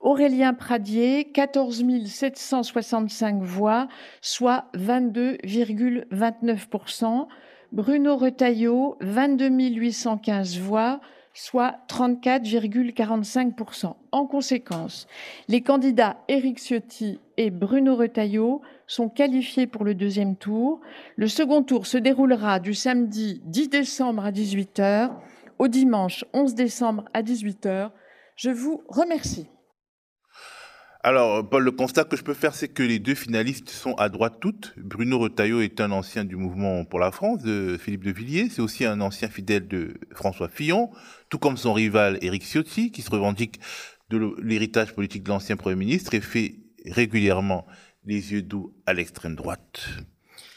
Aurélien 0.00 0.52
Pradier, 0.52 1.32
14 1.32 1.82
765 2.04 3.42
voix, 3.42 3.88
soit 4.20 4.66
22,29%. 4.74 7.28
Bruno 7.72 8.16
Retailleau, 8.16 8.98
22 9.00 9.48
815 9.48 10.58
voix, 10.58 11.00
soit 11.38 11.78
34,45%. 11.88 13.94
En 14.10 14.26
conséquence, 14.26 15.06
les 15.46 15.60
candidats 15.60 16.16
Éric 16.26 16.58
Ciotti 16.58 17.20
et 17.36 17.50
Bruno 17.50 17.94
Retailleau 17.94 18.60
sont 18.88 19.08
qualifiés 19.08 19.68
pour 19.68 19.84
le 19.84 19.94
deuxième 19.94 20.34
tour. 20.34 20.80
Le 21.14 21.28
second 21.28 21.62
tour 21.62 21.86
se 21.86 21.96
déroulera 21.96 22.58
du 22.58 22.74
samedi 22.74 23.40
10 23.44 23.68
décembre 23.68 24.24
à 24.24 24.32
18h 24.32 25.12
au 25.60 25.68
dimanche 25.68 26.24
11 26.32 26.56
décembre 26.56 27.04
à 27.14 27.22
18h. 27.22 27.92
Je 28.34 28.50
vous 28.50 28.82
remercie. 28.88 29.46
Alors, 31.00 31.48
Paul, 31.48 31.62
le 31.62 31.70
constat 31.70 32.04
que 32.04 32.16
je 32.16 32.24
peux 32.24 32.34
faire, 32.34 32.54
c'est 32.54 32.68
que 32.68 32.82
les 32.82 32.98
deux 32.98 33.14
finalistes 33.14 33.70
sont 33.70 33.94
à 33.94 34.08
droite 34.08 34.38
toutes. 34.40 34.74
Bruno 34.76 35.18
Retailleau 35.18 35.60
est 35.60 35.80
un 35.80 35.92
ancien 35.92 36.24
du 36.24 36.34
mouvement 36.34 36.84
pour 36.84 36.98
la 36.98 37.12
France 37.12 37.42
de 37.42 37.76
Philippe 37.80 38.02
de 38.02 38.10
Villiers. 38.10 38.48
C'est 38.50 38.62
aussi 38.62 38.84
un 38.84 39.00
ancien 39.00 39.28
fidèle 39.28 39.68
de 39.68 39.94
François 40.12 40.48
Fillon, 40.48 40.90
tout 41.28 41.38
comme 41.38 41.56
son 41.56 41.72
rival 41.72 42.18
Éric 42.20 42.42
Ciotti, 42.42 42.90
qui 42.90 43.02
se 43.02 43.10
revendique 43.10 43.60
de 44.10 44.34
l'héritage 44.42 44.92
politique 44.92 45.22
de 45.22 45.28
l'ancien 45.28 45.56
Premier 45.56 45.76
ministre 45.76 46.14
et 46.14 46.20
fait 46.20 46.56
régulièrement 46.84 47.64
les 48.04 48.32
yeux 48.32 48.42
doux 48.42 48.74
à 48.84 48.92
l'extrême 48.92 49.36
droite. 49.36 49.88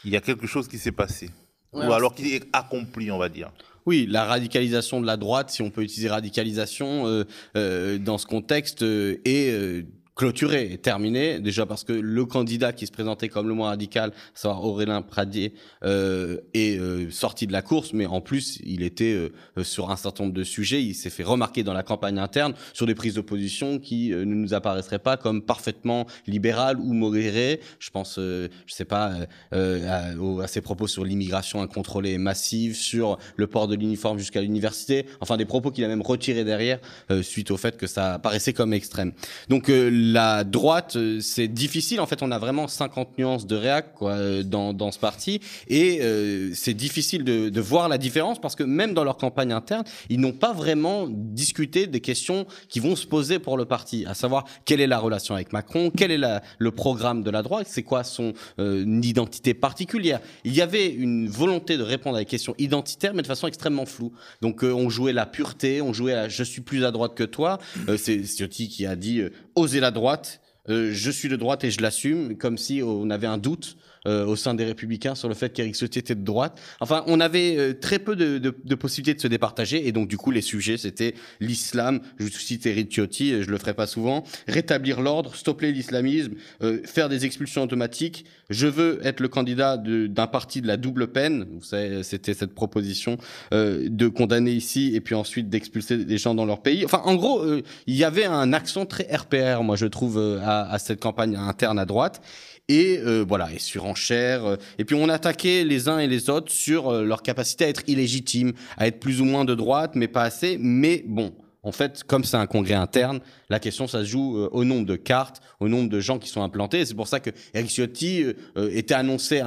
Il 0.04 0.10
y 0.10 0.16
a 0.16 0.20
quelque 0.20 0.48
chose 0.48 0.66
qui 0.66 0.78
s'est 0.78 0.92
passé. 0.92 1.30
Ou 1.72 1.92
alors 1.92 2.14
qui 2.14 2.34
est 2.34 2.44
accompli, 2.52 3.10
on 3.10 3.18
va 3.18 3.28
dire. 3.28 3.50
Oui, 3.86 4.06
la 4.08 4.24
radicalisation 4.24 5.00
de 5.00 5.06
la 5.06 5.16
droite, 5.16 5.50
si 5.50 5.62
on 5.62 5.70
peut 5.70 5.82
utiliser 5.82 6.08
radicalisation 6.08 7.06
euh, 7.06 7.24
euh, 7.56 7.98
dans 7.98 8.18
ce 8.18 8.26
contexte, 8.26 8.82
euh, 8.82 9.20
est 9.24 9.86
clôturé 10.14 10.78
terminé, 10.82 11.40
déjà 11.40 11.64
parce 11.64 11.84
que 11.84 11.92
le 11.92 12.24
candidat 12.26 12.72
qui 12.72 12.86
se 12.86 12.92
présentait 12.92 13.28
comme 13.28 13.48
le 13.48 13.54
moins 13.54 13.70
radical, 13.70 14.10
à 14.10 14.38
savoir 14.38 14.64
Aurélien 14.64 15.00
Pradier, 15.00 15.54
euh, 15.84 16.38
est 16.52 16.78
euh, 16.78 17.10
sorti 17.10 17.46
de 17.46 17.52
la 17.52 17.62
course, 17.62 17.92
mais 17.94 18.04
en 18.04 18.20
plus, 18.20 18.58
il 18.64 18.82
était 18.82 19.14
euh, 19.14 19.64
sur 19.64 19.90
un 19.90 19.96
certain 19.96 20.24
nombre 20.24 20.34
de 20.34 20.44
sujets, 20.44 20.82
il 20.82 20.94
s'est 20.94 21.10
fait 21.10 21.22
remarquer 21.22 21.62
dans 21.62 21.72
la 21.72 21.82
campagne 21.82 22.18
interne 22.18 22.54
sur 22.74 22.86
des 22.86 22.94
prises 22.94 23.14
de 23.14 23.22
position 23.22 23.78
qui 23.78 24.10
ne 24.10 24.24
nous 24.24 24.52
apparaisseraient 24.52 24.98
pas 24.98 25.16
comme 25.16 25.42
parfaitement 25.42 26.06
libérales 26.26 26.78
ou 26.78 26.92
modérées. 26.92 27.60
Je 27.78 27.90
pense, 27.90 28.16
je 28.18 28.48
sais 28.66 28.84
pas, 28.84 29.12
à, 29.50 30.08
à, 30.10 30.46
ses 30.46 30.60
propos 30.60 30.86
sur 30.86 31.04
l'immigration 31.04 31.62
incontrôlée 31.62 32.12
et 32.12 32.18
massive, 32.18 32.76
sur 32.76 33.18
le 33.36 33.46
port 33.46 33.66
de 33.66 33.76
l'uniforme 33.76 34.18
jusqu'à 34.18 34.42
l'université, 34.42 35.06
enfin 35.20 35.36
des 35.36 35.44
propos 35.44 35.70
qu'il 35.70 35.84
a 35.84 35.88
même 35.88 36.02
retirés 36.02 36.44
derrière 36.44 36.78
suite 37.22 37.50
au 37.50 37.56
fait 37.56 37.76
que 37.76 37.86
ça 37.86 38.18
paraissait 38.18 38.52
comme 38.52 38.72
extrême. 38.72 39.12
Donc 39.48 39.70
la 40.02 40.42
droite, 40.42 40.96
euh, 40.96 41.20
c'est 41.20 41.46
difficile. 41.46 42.00
En 42.00 42.06
fait, 42.06 42.22
on 42.22 42.32
a 42.32 42.38
vraiment 42.38 42.66
50 42.66 43.18
nuances 43.18 43.46
de 43.46 43.54
réac 43.54 43.94
quoi, 43.94 44.12
euh, 44.12 44.42
dans, 44.42 44.72
dans 44.72 44.90
ce 44.90 44.98
parti. 44.98 45.40
Et 45.68 46.00
euh, 46.02 46.50
c'est 46.54 46.74
difficile 46.74 47.22
de, 47.22 47.50
de, 47.50 47.60
voir 47.60 47.88
la 47.88 47.98
différence 47.98 48.40
parce 48.40 48.56
que 48.56 48.64
même 48.64 48.94
dans 48.94 49.04
leur 49.04 49.16
campagne 49.16 49.52
interne, 49.52 49.84
ils 50.10 50.18
n'ont 50.18 50.32
pas 50.32 50.52
vraiment 50.52 51.06
discuté 51.08 51.86
des 51.86 52.00
questions 52.00 52.46
qui 52.68 52.80
vont 52.80 52.96
se 52.96 53.06
poser 53.06 53.38
pour 53.38 53.56
le 53.56 53.64
parti, 53.64 54.04
à 54.06 54.14
savoir 54.14 54.44
quelle 54.64 54.80
est 54.80 54.88
la 54.88 54.98
relation 54.98 55.36
avec 55.36 55.52
Macron, 55.52 55.92
quel 55.96 56.10
est 56.10 56.18
la, 56.18 56.42
le 56.58 56.72
programme 56.72 57.22
de 57.22 57.30
la 57.30 57.42
droite, 57.42 57.68
c'est 57.70 57.84
quoi 57.84 58.02
son 58.02 58.32
identité 58.58 59.54
particulière? 59.54 60.20
Il 60.44 60.54
y 60.54 60.60
avait 60.60 60.88
une 60.88 61.28
volonté 61.28 61.76
de 61.76 61.82
répondre 61.82 62.16
à 62.16 62.20
des 62.20 62.26
questions 62.26 62.54
identitaires, 62.58 63.14
mais 63.14 63.22
de 63.22 63.26
façon 63.26 63.46
extrêmement 63.46 63.86
floue. 63.86 64.12
Donc 64.40 64.62
on 64.62 64.88
jouait 64.90 65.12
la 65.12 65.26
pureté, 65.26 65.80
on 65.80 65.92
jouait 65.92 66.14
à 66.14 66.28
je 66.28 66.42
suis 66.42 66.62
plus 66.62 66.84
à 66.84 66.90
droite 66.90 67.14
que 67.14 67.24
toi. 67.24 67.58
c'est 67.96 68.24
Ciotti 68.24 68.68
qui 68.68 68.86
a 68.86 68.96
dit 68.96 69.22
oser 69.54 69.80
la 69.80 69.90
droite. 69.90 70.40
Euh, 70.68 70.90
je 70.92 71.10
suis 71.10 71.28
de 71.28 71.36
droite 71.36 71.64
et 71.64 71.70
je 71.70 71.80
l'assume, 71.80 72.36
comme 72.36 72.56
si 72.58 72.82
on 72.82 73.10
avait 73.10 73.26
un 73.26 73.38
doute 73.38 73.76
euh, 74.06 74.26
au 74.26 74.34
sein 74.34 74.54
des 74.54 74.64
Républicains 74.64 75.14
sur 75.14 75.28
le 75.28 75.34
fait 75.34 75.52
qu'Éric 75.52 75.76
Ciotti 75.76 76.00
était 76.00 76.16
de 76.16 76.24
droite. 76.24 76.60
Enfin, 76.80 77.04
on 77.06 77.20
avait 77.20 77.56
euh, 77.56 77.72
très 77.72 78.00
peu 78.00 78.16
de, 78.16 78.38
de, 78.38 78.52
de, 78.64 78.74
possibilités 78.74 79.14
de 79.14 79.20
se 79.20 79.28
départager, 79.28 79.86
et 79.86 79.92
donc 79.92 80.08
du 80.08 80.16
coup, 80.16 80.32
les 80.32 80.40
sujets, 80.40 80.76
c'était 80.76 81.14
l'islam, 81.38 82.00
je 82.18 82.26
cite 82.26 82.66
Éric 82.66 82.90
Ciotti, 82.90 83.44
je 83.44 83.48
le 83.48 83.58
ferai 83.58 83.74
pas 83.74 83.86
souvent, 83.86 84.24
rétablir 84.48 85.00
l'ordre, 85.00 85.36
stopper 85.36 85.70
l'islamisme, 85.70 86.32
euh, 86.64 86.80
faire 86.84 87.08
des 87.08 87.24
expulsions 87.26 87.62
automatiques. 87.62 88.24
Je 88.50 88.66
veux 88.66 88.98
être 89.04 89.20
le 89.20 89.28
candidat 89.28 89.76
d'un 89.76 90.26
parti 90.26 90.60
de 90.60 90.66
la 90.66 90.76
double 90.76 91.12
peine. 91.12 91.46
Vous 91.52 91.62
savez, 91.62 92.02
c'était 92.02 92.34
cette 92.34 92.54
proposition 92.54 93.16
de 93.50 94.08
condamner 94.08 94.50
ici 94.50 94.94
et 94.94 95.00
puis 95.00 95.14
ensuite 95.14 95.48
d'expulser 95.48 96.04
des 96.04 96.18
gens 96.18 96.34
dans 96.34 96.44
leur 96.44 96.60
pays. 96.60 96.84
Enfin, 96.84 97.00
en 97.04 97.14
gros, 97.14 97.42
il 97.86 97.94
y 97.94 98.04
avait 98.04 98.26
un 98.26 98.52
accent 98.52 98.84
très 98.84 99.04
RPR, 99.04 99.62
moi 99.62 99.76
je 99.76 99.86
trouve, 99.86 100.18
à, 100.42 100.70
à 100.70 100.78
cette 100.78 101.00
campagne 101.00 101.34
interne 101.34 101.78
à 101.78 101.86
droite 101.86 102.20
et 102.68 102.98
euh, 102.98 103.24
voilà 103.26 103.52
et 103.52 103.58
surenchère 103.58 103.91
euh, 104.10 104.56
et 104.78 104.84
puis 104.84 104.96
on 104.96 105.08
attaquait 105.08 105.64
les 105.64 105.88
uns 105.88 105.98
et 105.98 106.06
les 106.06 106.30
autres 106.30 106.52
sur 106.52 106.88
euh, 106.88 107.04
leur 107.04 107.22
capacité 107.22 107.64
à 107.64 107.68
être 107.68 107.82
illégitimes 107.86 108.52
à 108.76 108.86
être 108.86 109.00
plus 109.00 109.20
ou 109.20 109.24
moins 109.24 109.44
de 109.44 109.54
droite 109.54 109.92
mais 109.94 110.08
pas 110.08 110.22
assez 110.22 110.58
mais 110.58 111.04
bon 111.06 111.34
en 111.64 111.70
fait, 111.70 112.02
comme 112.02 112.24
c'est 112.24 112.36
un 112.36 112.48
congrès 112.48 112.74
interne, 112.74 113.20
la 113.48 113.60
question, 113.60 113.86
ça 113.86 114.00
se 114.00 114.06
joue 114.06 114.36
au 114.36 114.64
nombre 114.64 114.84
de 114.84 114.96
cartes, 114.96 115.40
au 115.60 115.68
nombre 115.68 115.88
de 115.88 116.00
gens 116.00 116.18
qui 116.18 116.28
sont 116.28 116.42
implantés. 116.42 116.84
C'est 116.84 116.96
pour 116.96 117.06
ça 117.06 117.20
que 117.20 117.30
Eric 117.54 117.70
Ciotti 117.70 118.24
était 118.56 118.94
annoncé 118.94 119.40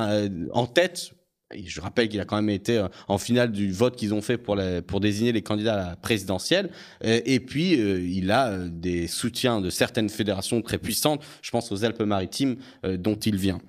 en 0.53 0.65
tête 0.65 1.11
je 1.53 1.81
rappelle 1.81 2.09
qu'il 2.09 2.19
a 2.19 2.25
quand 2.25 2.35
même 2.37 2.49
été 2.49 2.77
euh, 2.77 2.87
en 3.07 3.17
finale 3.17 3.51
du 3.51 3.71
vote 3.71 3.95
qu'ils 3.95 4.13
ont 4.13 4.21
fait 4.21 4.37
pour, 4.37 4.57
pour 4.87 4.99
désigner 4.99 5.31
les 5.31 5.41
candidats 5.41 5.73
à 5.73 5.89
la 5.89 5.95
présidentielle. 5.95 6.69
Euh, 7.03 7.21
et 7.25 7.39
puis, 7.39 7.79
euh, 7.79 8.01
il 8.01 8.31
a 8.31 8.57
des 8.67 9.07
soutiens 9.07 9.61
de 9.61 9.69
certaines 9.69 10.09
fédérations 10.09 10.61
très 10.61 10.77
puissantes. 10.77 11.23
Je 11.41 11.51
pense 11.51 11.71
aux 11.71 11.83
Alpes-Maritimes 11.83 12.57
dont 12.83 13.15
il 13.15 13.37
vient. 13.37 13.59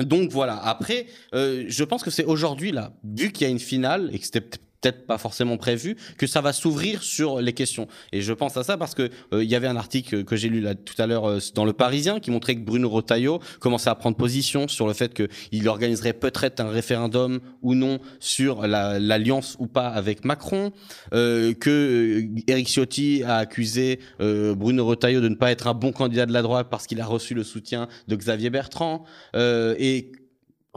Donc 0.00 0.30
voilà. 0.30 0.56
Après, 0.62 1.06
je 1.32 1.84
pense 1.84 2.02
que 2.02 2.10
c'est 2.10 2.24
aujourd'hui 2.24 2.72
là, 2.72 2.92
vu 3.04 3.32
qu'il 3.32 3.46
y 3.46 3.48
a 3.48 3.50
une 3.50 3.58
finale 3.58 4.10
et 4.12 4.18
que 4.18 4.24
c'était 4.24 4.42
peut-être 4.86 5.06
pas 5.06 5.18
forcément 5.18 5.56
prévu, 5.56 5.96
que 6.16 6.26
ça 6.26 6.40
va 6.40 6.52
s'ouvrir 6.52 7.02
sur 7.02 7.40
les 7.40 7.52
questions. 7.52 7.88
Et 8.12 8.22
je 8.22 8.32
pense 8.32 8.56
à 8.56 8.62
ça 8.62 8.76
parce 8.76 8.94
que 8.94 9.10
euh, 9.32 9.42
il 9.42 9.50
y 9.50 9.54
avait 9.56 9.66
un 9.66 9.76
article 9.76 10.24
que 10.24 10.36
j'ai 10.36 10.48
lu 10.48 10.60
là 10.60 10.74
tout 10.74 10.94
à 10.98 11.06
l'heure 11.06 11.28
euh, 11.28 11.38
dans 11.54 11.64
Le 11.64 11.72
Parisien 11.72 12.20
qui 12.20 12.30
montrait 12.30 12.54
que 12.54 12.60
Bruno 12.60 12.88
Retailleau 12.88 13.40
commençait 13.58 13.90
à 13.90 13.94
prendre 13.96 14.16
position 14.16 14.68
sur 14.68 14.86
le 14.86 14.92
fait 14.92 15.12
qu'il 15.12 15.68
organiserait 15.68 16.12
peut-être 16.12 16.60
un 16.60 16.68
référendum 16.68 17.40
ou 17.62 17.74
non 17.74 17.98
sur 18.20 18.66
l'alliance 18.66 19.56
ou 19.58 19.66
pas 19.66 19.88
avec 19.88 20.24
Macron, 20.24 20.72
euh, 21.12 21.52
que 21.54 22.24
Eric 22.46 22.68
Ciotti 22.68 23.22
a 23.24 23.36
accusé 23.38 23.98
Bruno 24.20 24.86
Retailleau 24.86 25.20
de 25.20 25.28
ne 25.28 25.34
pas 25.34 25.50
être 25.50 25.66
un 25.66 25.74
bon 25.74 25.92
candidat 25.92 26.26
de 26.26 26.32
la 26.32 26.42
droite 26.42 26.68
parce 26.70 26.86
qu'il 26.86 27.00
a 27.00 27.06
reçu 27.06 27.34
le 27.34 27.42
soutien 27.42 27.88
de 28.08 28.16
Xavier 28.16 28.50
Bertrand 28.50 29.04
et 29.34 30.12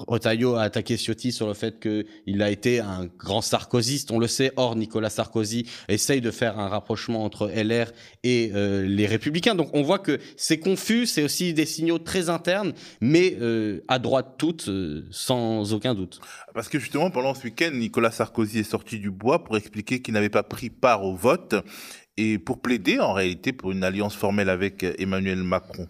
Retailleau 0.08 0.56
a 0.56 0.64
attaqué 0.64 0.98
Ciotti 0.98 1.32
sur 1.32 1.48
le 1.48 1.54
fait 1.54 1.80
qu'il 1.80 2.42
a 2.42 2.50
été 2.50 2.80
un 2.80 3.08
grand 3.18 3.42
sarkozyste, 3.42 4.12
on 4.12 4.20
le 4.20 4.28
sait. 4.28 4.52
Or, 4.56 4.76
Nicolas 4.76 5.10
Sarkozy 5.10 5.66
essaye 5.88 6.22
de 6.22 6.32
faire 6.32 6.60
un 6.60 6.68
rapprochement 6.68 7.24
entre 7.24 7.48
LR 7.48 7.92
et 8.24 8.52
euh, 8.54 8.86
les 8.86 9.06
Républicains. 9.06 9.56
Donc, 9.56 9.70
on 9.74 9.82
voit 9.82 10.00
que 10.00 10.20
c'est 10.38 10.60
confus, 10.60 11.06
c'est 11.06 11.24
aussi 11.24 11.54
des 11.54 11.66
signaux 11.66 12.00
très 12.00 12.30
internes, 12.30 12.74
mais 13.02 13.38
euh, 13.42 13.84
à 13.88 14.00
droite 14.00 14.36
toutes, 14.38 14.70
euh, 14.70 15.06
sans 15.12 15.74
aucun 15.74 15.94
doute. 15.94 16.20
Parce 16.54 16.70
que 16.70 16.80
justement, 16.80 17.12
pendant 17.12 17.34
ce 17.34 17.44
week-end, 17.44 17.72
Nicolas 17.74 18.12
Sarkozy 18.12 18.60
est 18.60 18.64
sorti 18.64 19.00
du 19.00 19.12
bois 19.12 19.44
pour 19.44 19.58
expliquer 19.58 20.02
qu'il 20.02 20.14
n'avait 20.14 20.30
pas 20.30 20.44
pris 20.44 20.70
part 20.70 21.04
au 21.04 21.16
vote 21.16 21.56
et 22.18 22.38
pour 22.38 22.62
plaider 22.62 23.00
en 23.00 23.14
réalité 23.14 23.54
pour 23.54 23.72
une 23.72 23.84
alliance 23.84 24.16
formelle 24.16 24.50
avec 24.50 24.84
Emmanuel 24.98 25.44
Macron. 25.44 25.88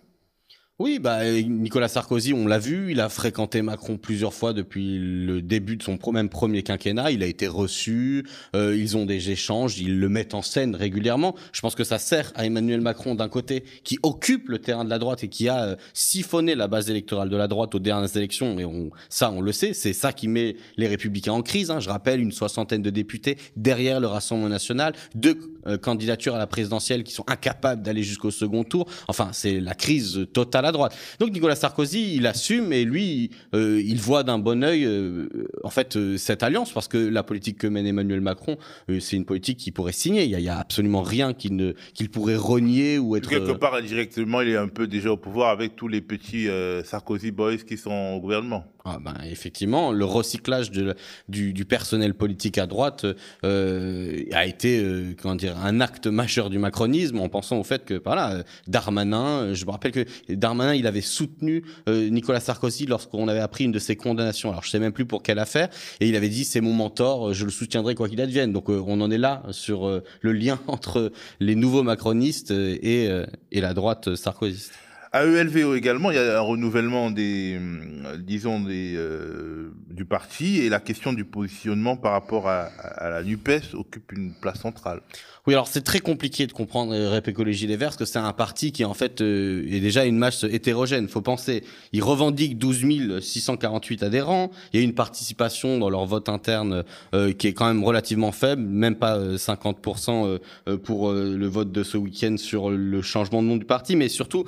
Oui, 0.82 0.98
bah 0.98 1.30
Nicolas 1.30 1.90
Sarkozy, 1.90 2.34
on 2.34 2.48
l'a 2.48 2.58
vu, 2.58 2.92
il 2.92 3.02
a 3.02 3.10
fréquenté 3.10 3.62
Macron 3.62 3.98
plusieurs 3.98 4.34
fois 4.34 4.54
depuis 4.54 4.98
le 4.98 5.42
début 5.42 5.76
de 5.76 5.84
son 5.84 6.00
même 6.14 6.30
premier 6.30 6.64
quinquennat. 6.64 7.12
Il 7.12 7.22
a 7.22 7.26
été 7.26 7.48
reçu, 7.48 8.26
euh, 8.56 8.78
ils 8.78 8.96
ont 8.96 9.06
des 9.06 9.30
échanges, 9.30 9.78
ils 9.78 10.00
le 10.00 10.08
mettent 10.08 10.34
en 10.36 10.42
scène 10.42 10.78
régulièrement. 10.78 11.36
Je 11.52 11.60
pense 11.60 11.76
que 11.76 11.84
ça 11.84 12.00
sert 12.00 12.32
à 12.34 12.46
Emmanuel 12.46 12.80
Macron 12.80 13.14
d'un 13.14 13.28
côté, 13.28 13.66
qui 13.84 14.00
occupe 14.04 14.48
le 14.48 14.60
terrain 14.60 14.86
de 14.86 14.90
la 14.90 15.00
droite 15.00 15.22
et 15.22 15.28
qui 15.28 15.50
a 15.50 15.64
euh, 15.64 15.76
siphonné 15.94 16.56
la 16.56 16.70
base 16.70 16.90
électorale 16.90 17.28
de 17.28 17.36
la 17.36 17.50
droite 17.50 17.76
aux 17.76 17.80
dernières 17.80 18.16
élections. 18.16 18.58
Et 18.58 18.64
on, 18.64 18.90
ça, 19.10 19.32
on 19.32 19.42
le 19.42 19.52
sait, 19.52 19.74
c'est 19.74 19.92
ça 19.92 20.14
qui 20.14 20.30
met 20.30 20.56
les 20.78 20.88
Républicains 20.88 21.34
en 21.34 21.42
crise. 21.42 21.72
Hein. 21.72 21.82
Je 21.82 21.90
rappelle 21.90 22.22
une 22.22 22.32
soixantaine 22.32 22.82
de 22.82 22.90
députés 22.90 23.38
derrière 23.58 24.00
le 24.00 24.08
Rassemblement 24.08 24.48
national, 24.48 24.94
deux 25.14 25.38
euh, 25.68 25.78
candidatures 25.78 26.36
à 26.36 26.38
la 26.38 26.48
présidentielle 26.48 27.04
qui 27.04 27.12
sont 27.12 27.26
incapables 27.28 27.82
d'aller 27.82 28.04
jusqu'au 28.04 28.32
second 28.32 28.64
tour. 28.64 28.86
Enfin, 29.10 29.32
c'est 29.34 29.60
la 29.60 29.76
crise 29.76 30.26
totale 30.32 30.69
droite. 30.72 30.96
Donc 31.20 31.32
Nicolas 31.32 31.56
Sarkozy, 31.56 32.16
il 32.16 32.28
assume 32.28 32.74
et 32.74 32.86
lui, 32.86 33.32
euh, 33.54 33.82
il 33.84 34.00
voit 34.00 34.24
d'un 34.24 34.40
bon 34.40 34.64
œil 34.64 34.86
euh, 34.86 35.28
en 35.64 35.70
fait 35.70 35.96
euh, 35.96 36.18
cette 36.18 36.44
alliance 36.44 36.72
parce 36.72 36.88
que 36.88 36.98
la 36.98 37.24
politique 37.24 37.58
que 37.58 37.68
mène 37.68 37.88
Emmanuel 37.88 38.22
Macron, 38.22 38.58
c'est 38.88 39.16
une 39.16 39.26
politique 39.26 39.58
qu'il 39.58 39.74
pourrait 39.74 39.92
signer. 39.92 40.24
Il 40.24 40.40
y 40.40 40.50
a, 40.50 40.60
absolument 40.60 41.02
rien 41.02 41.34
qu'il 41.34 41.56
ne 41.56 41.74
qu'il 41.94 42.10
pourrait 42.10 42.36
renier 42.36 43.00
ou 43.00 43.16
être 43.16 43.30
quelque 43.30 43.52
part 43.52 43.76
indirectement, 43.76 44.42
il 44.42 44.50
est 44.50 44.58
un 44.58 44.68
peu 44.68 44.88
déjà 44.88 45.12
au 45.12 45.18
pouvoir 45.18 45.50
avec 45.50 45.76
tous 45.76 45.88
les 45.88 46.02
petits 46.02 46.48
Sarkozy 46.84 47.32
boys 47.32 47.58
qui 47.58 47.78
sont 47.78 48.14
au 48.16 48.20
gouvernement. 48.20 48.66
Ah 48.86 48.98
ben, 49.00 49.16
effectivement, 49.30 49.92
le 49.92 50.06
recyclage 50.06 50.72
de, 50.72 50.96
du, 51.28 51.54
du, 51.54 51.66
personnel 51.66 52.14
politique 52.14 52.58
à 52.58 52.66
droite 52.66 53.06
euh, 53.44 54.24
a 54.32 54.46
été 54.46 54.82
euh, 54.82 55.14
comment 55.22 55.36
dire 55.36 55.58
un 55.58 55.82
acte 55.82 56.08
majeur 56.08 56.50
du 56.50 56.60
macronisme 56.60 57.20
en 57.20 57.28
pensant 57.28 57.58
au 57.58 57.64
fait 57.64 57.84
que 57.84 58.02
voilà 58.04 58.44
Darmanin, 58.68 59.54
je 59.54 59.66
me 59.66 59.72
rappelle 59.72 59.92
que 59.92 60.06
Darmanin 60.30 60.59
il 60.74 60.88
avait 60.88 61.02
soutenu 61.02 61.64
euh, 61.88 62.10
Nicolas 62.10 62.40
Sarkozy 62.40 62.86
lorsqu'on 62.86 63.28
avait 63.28 63.40
appris 63.40 63.66
une 63.66 63.72
de 63.72 63.80
ses 63.80 63.96
condamnations. 63.96 64.50
Alors 64.50 64.64
je 64.64 64.70
sais 64.70 64.80
même 64.80 64.92
plus 64.92 65.06
pour 65.06 65.24
quelle 65.24 65.40
affaire 65.40 65.70
et 66.00 66.08
il 66.08 66.16
avait 66.16 66.30
dit 66.30 66.46
c'est 66.46 66.62
mon 66.62 66.74
mentor, 66.74 67.34
je 67.34 67.46
le 67.46 67.52
soutiendrai 67.52 67.96
quoi 67.96 68.10
qu'il 68.10 68.22
advienne. 68.22 68.54
Donc 68.54 68.70
euh, 68.70 68.84
on 68.86 69.02
en 69.02 69.12
est 69.12 69.18
là 69.18 69.44
sur 69.52 69.88
euh, 69.88 70.04
le 70.22 70.34
lien 70.34 70.60
entre 70.68 71.12
les 71.40 71.56
nouveaux 71.56 71.84
macronistes 71.84 72.52
et, 72.52 73.10
et 73.52 73.62
la 73.62 73.74
droite 73.74 74.16
sarkozyste. 74.16 74.74
À 75.12 75.26
ELVO 75.26 75.74
également, 75.74 76.12
il 76.12 76.18
y 76.18 76.20
a 76.20 76.38
un 76.38 76.42
renouvellement 76.42 77.10
des, 77.10 77.58
euh, 77.60 78.18
disons, 78.18 78.60
des, 78.60 78.94
euh, 78.96 79.74
du 79.90 80.06
parti 80.06 80.60
et 80.60 80.70
la 80.70 80.80
question 80.80 81.14
du 81.14 81.26
positionnement 81.26 81.98
par 81.98 82.12
rapport 82.12 82.48
à, 82.48 82.66
à 82.66 83.10
la 83.10 83.24
NUPES 83.24 83.74
occupe 83.74 84.12
une 84.12 84.34
place 84.40 84.60
centrale. 84.60 85.02
Oui, 85.50 85.56
alors 85.56 85.68
c'est 85.68 85.82
très 85.82 86.00
compliqué 86.00 86.46
de 86.46 86.52
comprendre 86.52 86.94
euh, 86.94 87.10
Rep 87.10 87.28
Écologie 87.28 87.66
Les 87.66 87.76
Verts, 87.76 87.90
parce 87.90 87.98
que 87.98 88.06
c'est 88.06 88.20
un 88.20 88.34
parti 88.34 88.72
qui 88.72 88.86
en 88.86 88.94
fait 88.94 89.22
euh, 89.22 89.66
est 89.68 89.80
déjà 89.80 90.06
une 90.06 90.18
masse 90.18 90.44
hétérogène. 90.44 91.08
Faut 91.08 91.22
penser, 91.22 91.64
ils 91.92 92.04
revendiquent 92.04 92.60
12 92.60 93.20
648 93.20 94.04
adhérents. 94.04 94.52
Il 94.74 94.80
y 94.80 94.84
a 94.84 94.86
une 94.86 94.94
participation 94.94 95.80
dans 95.80 95.90
leur 95.90 96.06
vote 96.06 96.30
interne 96.30 96.84
euh, 97.16 97.34
qui 97.34 97.48
est 97.48 97.54
quand 97.54 97.66
même 97.66 97.84
relativement 97.84 98.32
faible, 98.32 98.62
même 98.62 98.96
pas 98.96 99.18
50% 99.18 100.38
pour 100.84 101.12
le 101.12 101.48
vote 101.48 101.72
de 101.72 101.84
ce 101.84 101.98
week-end 101.98 102.36
sur 102.38 102.70
le 102.70 103.02
changement 103.02 103.42
de 103.42 103.48
nom 103.48 103.58
du 103.58 103.66
parti, 103.66 103.96
mais 103.96 104.08
surtout 104.08 104.46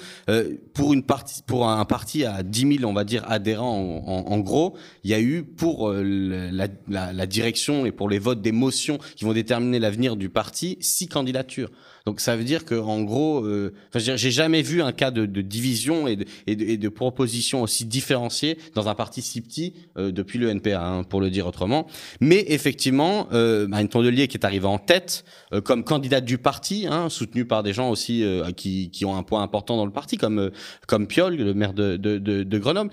pour 0.73 0.93
une 0.93 1.03
partie, 1.03 1.41
pour 1.43 1.67
un 1.67 1.85
parti 1.85 2.25
à 2.25 2.43
10 2.43 2.77
000, 2.77 2.89
on 2.89 2.93
va 2.93 3.03
dire 3.03 3.23
adhérents 3.29 4.03
en, 4.05 4.39
gros, 4.39 4.77
il 5.03 5.11
y 5.11 5.13
a 5.13 5.19
eu 5.19 5.43
pour 5.43 5.91
la, 5.91 6.67
la, 6.87 7.13
la 7.13 7.25
direction 7.25 7.85
et 7.85 7.91
pour 7.91 8.09
les 8.09 8.19
votes 8.19 8.41
des 8.41 8.51
motions 8.51 8.97
qui 9.15 9.25
vont 9.25 9.33
déterminer 9.33 9.79
l'avenir 9.79 10.15
du 10.15 10.29
parti 10.29 10.77
six 10.81 11.07
candidatures. 11.07 11.69
Donc 12.05 12.19
ça 12.19 12.35
veut 12.35 12.43
dire 12.43 12.65
que 12.65 12.75
en 12.75 13.01
gros, 13.01 13.45
euh, 13.45 13.73
j'ai 13.95 14.31
jamais 14.31 14.61
vu 14.61 14.81
un 14.81 14.91
cas 14.91 15.11
de, 15.11 15.25
de 15.25 15.41
division 15.41 16.07
et 16.07 16.15
de, 16.15 16.25
et, 16.47 16.55
de, 16.55 16.65
et 16.65 16.77
de, 16.77 16.89
proposition 16.89 17.61
aussi 17.61 17.85
différenciée 17.85 18.57
dans 18.73 18.89
un 18.89 18.95
parti 18.95 19.21
si 19.21 19.41
petit 19.41 19.73
euh, 19.97 20.11
depuis 20.11 20.39
le 20.39 20.49
NPA, 20.49 20.83
hein, 20.83 21.03
pour 21.03 21.21
le 21.21 21.29
dire 21.29 21.47
autrement. 21.47 21.87
Mais 22.19 22.43
effectivement, 22.47 23.27
euh, 23.33 23.67
Marine 23.67 23.87
Tondelier 23.87 24.27
qui 24.27 24.37
est 24.37 24.45
arrivée 24.45 24.67
en 24.67 24.79
tête 24.79 25.23
euh, 25.53 25.61
comme 25.61 25.83
candidate 25.83 26.25
du 26.25 26.37
parti, 26.37 26.87
hein, 26.89 27.09
soutenue 27.09 27.45
par 27.45 27.63
des 27.63 27.73
gens 27.73 27.89
aussi 27.89 28.23
euh, 28.23 28.51
qui, 28.51 28.89
qui 28.91 29.05
ont 29.05 29.15
un 29.15 29.23
poids 29.23 29.41
important 29.41 29.77
dans 29.77 29.85
le 29.85 29.91
parti, 29.91 30.17
comme 30.17 30.51
comme 30.87 31.07
Piolle, 31.07 31.35
le 31.35 31.53
maire 31.53 31.73
de, 31.73 31.97
de, 31.97 32.17
de 32.17 32.57
Grenoble, 32.57 32.91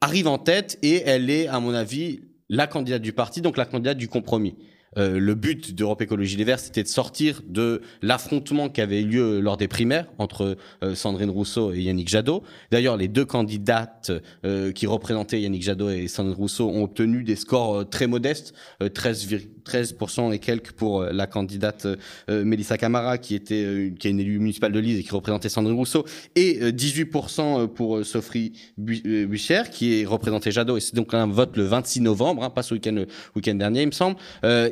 arrive 0.00 0.28
en 0.28 0.38
tête 0.38 0.78
et 0.82 1.02
elle 1.04 1.30
est, 1.30 1.46
à 1.46 1.60
mon 1.60 1.74
avis, 1.74 2.20
la 2.48 2.66
candidate 2.66 3.02
du 3.02 3.12
parti, 3.12 3.40
donc 3.40 3.56
la 3.56 3.64
candidate 3.64 3.98
du 3.98 4.08
compromis. 4.08 4.56
Euh, 4.98 5.20
le 5.20 5.34
but 5.34 5.74
d'Europe 5.74 6.02
Écologie 6.02 6.36
Les 6.36 6.44
Verts, 6.44 6.58
c'était 6.58 6.82
de 6.82 6.88
sortir 6.88 7.42
de 7.46 7.80
l'affrontement 8.02 8.68
qui 8.68 8.80
avait 8.80 9.02
eu 9.02 9.06
lieu 9.06 9.40
lors 9.40 9.56
des 9.56 9.68
primaires 9.68 10.06
entre 10.18 10.56
euh, 10.82 10.94
Sandrine 10.96 11.30
Rousseau 11.30 11.72
et 11.72 11.80
Yannick 11.80 12.08
Jadot. 12.08 12.42
D'ailleurs, 12.72 12.96
les 12.96 13.06
deux 13.06 13.24
candidates 13.24 14.10
euh, 14.44 14.72
qui 14.72 14.88
représentaient 14.88 15.40
Yannick 15.40 15.62
Jadot 15.62 15.90
et 15.90 16.08
Sandrine 16.08 16.34
Rousseau 16.34 16.68
ont 16.68 16.82
obtenu 16.82 17.22
des 17.22 17.36
scores 17.36 17.88
très 17.88 18.08
modestes, 18.08 18.52
13, 18.92 19.28
13% 19.64 20.32
et 20.32 20.38
quelques 20.40 20.72
pour 20.72 21.04
la 21.04 21.26
candidate 21.26 21.86
Mélissa 22.28 22.78
Camara, 22.78 23.18
qui 23.18 23.34
était 23.34 23.92
qui 23.98 24.08
est 24.08 24.10
une 24.10 24.20
élue 24.20 24.38
municipale 24.38 24.72
de 24.72 24.78
Lise 24.78 24.98
et 24.98 25.02
qui 25.02 25.10
représentait 25.10 25.48
Sandrine 25.48 25.76
Rousseau, 25.76 26.04
et 26.34 26.72
18% 26.72 27.68
pour 27.68 28.04
Sophie 28.04 28.52
Bussière, 28.78 29.70
qui 29.70 30.00
est 30.00 30.06
représentée 30.06 30.50
Jadot. 30.50 30.76
Et 30.76 30.80
c'est 30.80 30.94
donc 30.94 31.14
un 31.14 31.26
vote 31.26 31.56
le 31.56 31.64
26 31.64 32.00
novembre, 32.00 32.42
hein, 32.42 32.50
pas 32.50 32.62
ce 32.62 32.74
week-end, 32.74 33.04
week-end 33.36 33.54
dernier, 33.54 33.82
il 33.82 33.86
me 33.86 33.92
semble. 33.92 34.16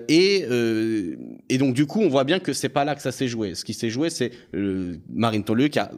Et, 0.09 0.47
euh, 0.51 1.17
et 1.49 1.59
donc 1.59 1.75
du 1.75 1.87
coup, 1.87 2.01
on 2.01 2.09
voit 2.09 2.25
bien 2.25 2.39
que 2.39 2.53
c'est 2.53 2.69
pas 2.69 2.85
là 2.85 2.95
que 2.95 3.03
ça 3.03 3.13
s'est 3.13 3.29
joué. 3.29 3.55
Ce 3.55 3.65
qui 3.65 3.75
s'est 3.75 3.91
joué, 3.91 4.11
c'est 4.11 4.33
euh, 4.55 4.97
Marine 5.11 5.45
Tolieu 5.45 5.69
qui 5.69 5.79
a 5.79 5.91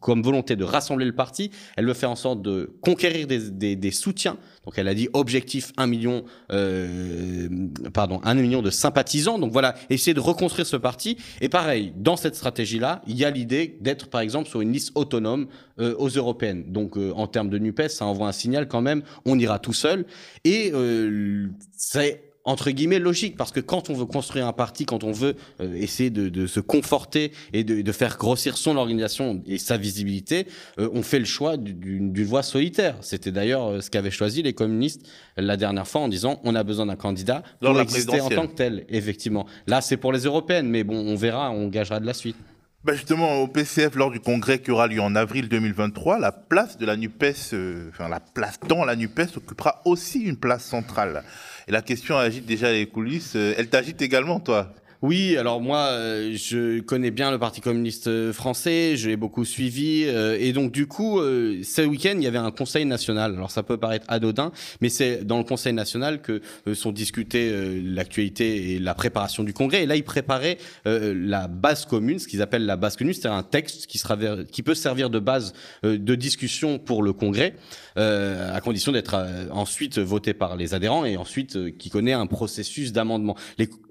comme 0.00 0.22
volonté 0.22 0.56
de 0.56 0.64
rassembler 0.64 1.04
le 1.04 1.14
parti. 1.14 1.50
Elle 1.76 1.86
veut 1.86 1.94
faire 1.94 2.10
en 2.10 2.16
sorte 2.16 2.42
de 2.42 2.74
conquérir 2.80 3.26
des, 3.26 3.50
des, 3.50 3.76
des 3.76 3.90
soutiens. 3.90 4.38
Donc 4.64 4.78
elle 4.78 4.88
a 4.88 4.94
dit 4.94 5.08
objectif 5.14 5.72
1 5.76 5.86
million, 5.86 6.24
euh, 6.52 7.48
pardon, 7.94 8.20
1 8.24 8.34
million 8.34 8.62
de 8.62 8.70
sympathisants. 8.70 9.38
Donc 9.38 9.52
voilà, 9.52 9.74
essayer 9.88 10.14
de 10.14 10.20
reconstruire 10.20 10.66
ce 10.66 10.76
parti. 10.76 11.16
Et 11.40 11.48
pareil, 11.48 11.92
dans 11.96 12.16
cette 12.16 12.36
stratégie-là, 12.36 13.02
il 13.06 13.16
y 13.16 13.24
a 13.24 13.30
l'idée 13.30 13.78
d'être 13.80 14.08
par 14.08 14.20
exemple 14.20 14.48
sur 14.48 14.60
une 14.60 14.72
liste 14.72 14.92
autonome 14.94 15.48
euh, 15.80 15.94
aux 15.98 16.08
européennes. 16.08 16.64
Donc 16.68 16.96
euh, 16.96 17.12
en 17.16 17.26
termes 17.26 17.48
de 17.48 17.58
Nupes, 17.58 17.88
ça 17.88 18.04
envoie 18.04 18.28
un 18.28 18.32
signal 18.32 18.68
quand 18.68 18.82
même. 18.82 19.02
On 19.24 19.38
ira 19.38 19.58
tout 19.58 19.72
seul. 19.72 20.04
Et 20.44 20.72
euh, 20.74 21.48
c'est 21.76 22.29
entre 22.44 22.70
guillemets 22.70 22.98
logique 22.98 23.36
parce 23.36 23.52
que 23.52 23.60
quand 23.60 23.90
on 23.90 23.94
veut 23.94 24.06
construire 24.06 24.46
un 24.46 24.52
parti, 24.52 24.86
quand 24.86 25.04
on 25.04 25.12
veut 25.12 25.36
euh, 25.60 25.74
essayer 25.74 26.10
de, 26.10 26.28
de, 26.28 26.46
se 26.46 26.60
conforter 26.60 27.32
et 27.52 27.64
de, 27.64 27.82
de, 27.82 27.92
faire 27.92 28.16
grossir 28.16 28.56
son 28.56 28.76
organisation 28.76 29.42
et 29.46 29.58
sa 29.58 29.76
visibilité, 29.76 30.46
euh, 30.78 30.88
on 30.92 31.02
fait 31.02 31.18
le 31.18 31.24
choix 31.24 31.56
d'une 31.56 32.24
voie 32.24 32.42
solitaire. 32.42 32.96
C'était 33.00 33.32
d'ailleurs 33.32 33.66
euh, 33.66 33.80
ce 33.80 33.90
qu'avaient 33.90 34.10
choisi 34.10 34.42
les 34.42 34.52
communistes 34.52 35.06
la 35.36 35.56
dernière 35.56 35.86
fois 35.86 36.00
en 36.02 36.08
disant 36.08 36.40
on 36.44 36.54
a 36.54 36.62
besoin 36.62 36.86
d'un 36.86 36.96
candidat 36.96 37.42
pour 37.60 37.80
exister 37.80 38.20
en 38.20 38.28
tant 38.28 38.46
que 38.46 38.54
tel. 38.54 38.84
Effectivement, 38.88 39.46
là 39.66 39.80
c'est 39.80 39.96
pour 39.96 40.12
les 40.12 40.20
européennes, 40.20 40.68
mais 40.68 40.84
bon, 40.84 40.96
on 40.96 41.16
verra, 41.16 41.50
on 41.50 41.68
gagera 41.68 42.00
de 42.00 42.06
la 42.06 42.14
suite. 42.14 42.36
Bah 42.82 42.94
justement, 42.94 43.42
au 43.42 43.46
PCF, 43.46 43.94
lors 43.94 44.10
du 44.10 44.20
congrès 44.20 44.58
qui 44.58 44.70
aura 44.70 44.86
lieu 44.86 45.02
en 45.02 45.14
avril 45.14 45.50
2023, 45.50 46.18
la 46.18 46.32
place 46.32 46.78
de 46.78 46.86
la 46.86 46.96
NUPES, 46.96 47.54
enfin 47.90 48.08
la 48.08 48.20
place 48.20 48.58
dans 48.66 48.86
la 48.86 48.96
NUPES 48.96 49.36
occupera 49.36 49.82
aussi 49.84 50.20
une 50.20 50.38
place 50.38 50.64
centrale. 50.64 51.22
La 51.70 51.82
question 51.82 52.18
agite 52.18 52.46
déjà 52.46 52.72
les 52.72 52.86
coulisses. 52.86 53.34
Euh, 53.36 53.54
elle 53.56 53.68
t'agite 53.68 54.02
également, 54.02 54.40
toi 54.40 54.74
oui, 55.02 55.38
alors 55.38 55.62
moi, 55.62 55.78
euh, 55.78 56.36
je 56.36 56.80
connais 56.80 57.10
bien 57.10 57.30
le 57.30 57.38
Parti 57.38 57.62
communiste 57.62 58.08
euh, 58.08 58.34
français, 58.34 58.98
je 58.98 59.08
l'ai 59.08 59.16
beaucoup 59.16 59.46
suivi, 59.46 60.04
euh, 60.04 60.36
et 60.38 60.52
donc 60.52 60.72
du 60.72 60.86
coup, 60.86 61.20
ce 61.20 61.86
week-end, 61.86 62.12
il 62.16 62.22
y 62.22 62.26
avait 62.26 62.36
un 62.36 62.50
Conseil 62.50 62.84
national. 62.84 63.32
Alors 63.34 63.50
ça 63.50 63.62
peut 63.62 63.78
paraître 63.78 64.04
anodin, 64.08 64.52
mais 64.82 64.90
c'est 64.90 65.24
dans 65.24 65.38
le 65.38 65.44
Conseil 65.44 65.72
national 65.72 66.20
que 66.20 66.42
sont 66.74 66.92
discutées 66.92 67.80
l'actualité 67.82 68.74
et 68.74 68.78
la 68.78 68.94
préparation 68.94 69.42
du 69.42 69.54
Congrès. 69.54 69.84
Et 69.84 69.86
là, 69.86 69.96
ils 69.96 70.04
préparaient 70.04 70.58
la 70.84 71.48
base 71.48 71.86
commune, 71.86 72.18
ce 72.18 72.28
qu'ils 72.28 72.42
appellent 72.42 72.66
la 72.66 72.76
base 72.76 72.96
commune, 72.96 73.14
c'est 73.14 73.28
un 73.28 73.42
texte 73.42 73.86
qui 73.86 73.98
sera 73.98 74.18
qui 74.50 74.62
peut 74.62 74.74
servir 74.74 75.08
de 75.08 75.18
base 75.18 75.54
de 75.82 76.14
discussion 76.14 76.78
pour 76.78 77.02
le 77.02 77.12
Congrès, 77.12 77.54
à 77.96 78.60
condition 78.62 78.92
d'être 78.92 79.16
ensuite 79.50 79.98
voté 79.98 80.34
par 80.34 80.56
les 80.56 80.74
adhérents 80.74 81.04
et 81.04 81.16
ensuite 81.16 81.76
qui 81.78 81.88
connaît 81.90 82.12
un 82.12 82.26
processus 82.26 82.92
d'amendement. 82.92 83.36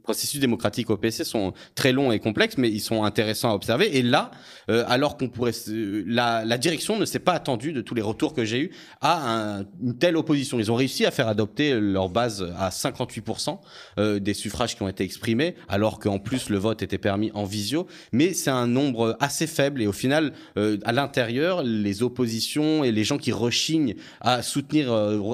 Processus 0.09 0.39
démocratiques 0.39 0.89
au 0.89 0.97
PC 0.97 1.23
sont 1.23 1.53
très 1.75 1.91
longs 1.91 2.11
et 2.11 2.17
complexes, 2.17 2.57
mais 2.57 2.67
ils 2.67 2.79
sont 2.79 3.03
intéressants 3.03 3.51
à 3.51 3.53
observer. 3.53 3.95
Et 3.95 4.01
là, 4.01 4.31
euh, 4.71 4.83
alors 4.87 5.17
qu'on 5.17 5.29
pourrait, 5.29 5.51
la, 5.67 6.43
la, 6.45 6.57
direction 6.57 6.97
ne 6.97 7.05
s'est 7.05 7.19
pas 7.19 7.33
attendue 7.33 7.73
de 7.73 7.81
tous 7.81 7.93
les 7.93 8.01
retours 8.01 8.33
que 8.33 8.43
j'ai 8.43 8.59
eus 8.59 8.71
à 9.01 9.59
une 9.83 9.97
telle 9.99 10.17
opposition. 10.17 10.57
Ils 10.57 10.71
ont 10.71 10.75
réussi 10.75 11.05
à 11.05 11.11
faire 11.11 11.27
adopter 11.27 11.79
leur 11.79 12.09
base 12.09 12.43
à 12.57 12.69
58% 12.69 13.59
euh, 13.99 14.17
des 14.19 14.33
suffrages 14.33 14.75
qui 14.75 14.81
ont 14.81 14.87
été 14.87 15.03
exprimés, 15.03 15.53
alors 15.67 15.99
qu'en 15.99 16.17
plus 16.17 16.49
le 16.49 16.57
vote 16.57 16.81
était 16.81 16.97
permis 16.97 17.29
en 17.35 17.43
visio. 17.43 17.85
Mais 18.11 18.33
c'est 18.33 18.49
un 18.49 18.65
nombre 18.65 19.15
assez 19.19 19.45
faible 19.45 19.79
et 19.79 19.85
au 19.85 19.91
final, 19.91 20.33
euh, 20.57 20.79
à 20.85 20.91
l'intérieur, 20.91 21.61
les 21.61 22.01
oppositions 22.01 22.83
et 22.83 22.91
les 22.91 23.03
gens 23.03 23.19
qui 23.19 23.31
rechignent 23.31 23.93
à 24.21 24.41
soutenir 24.41 24.87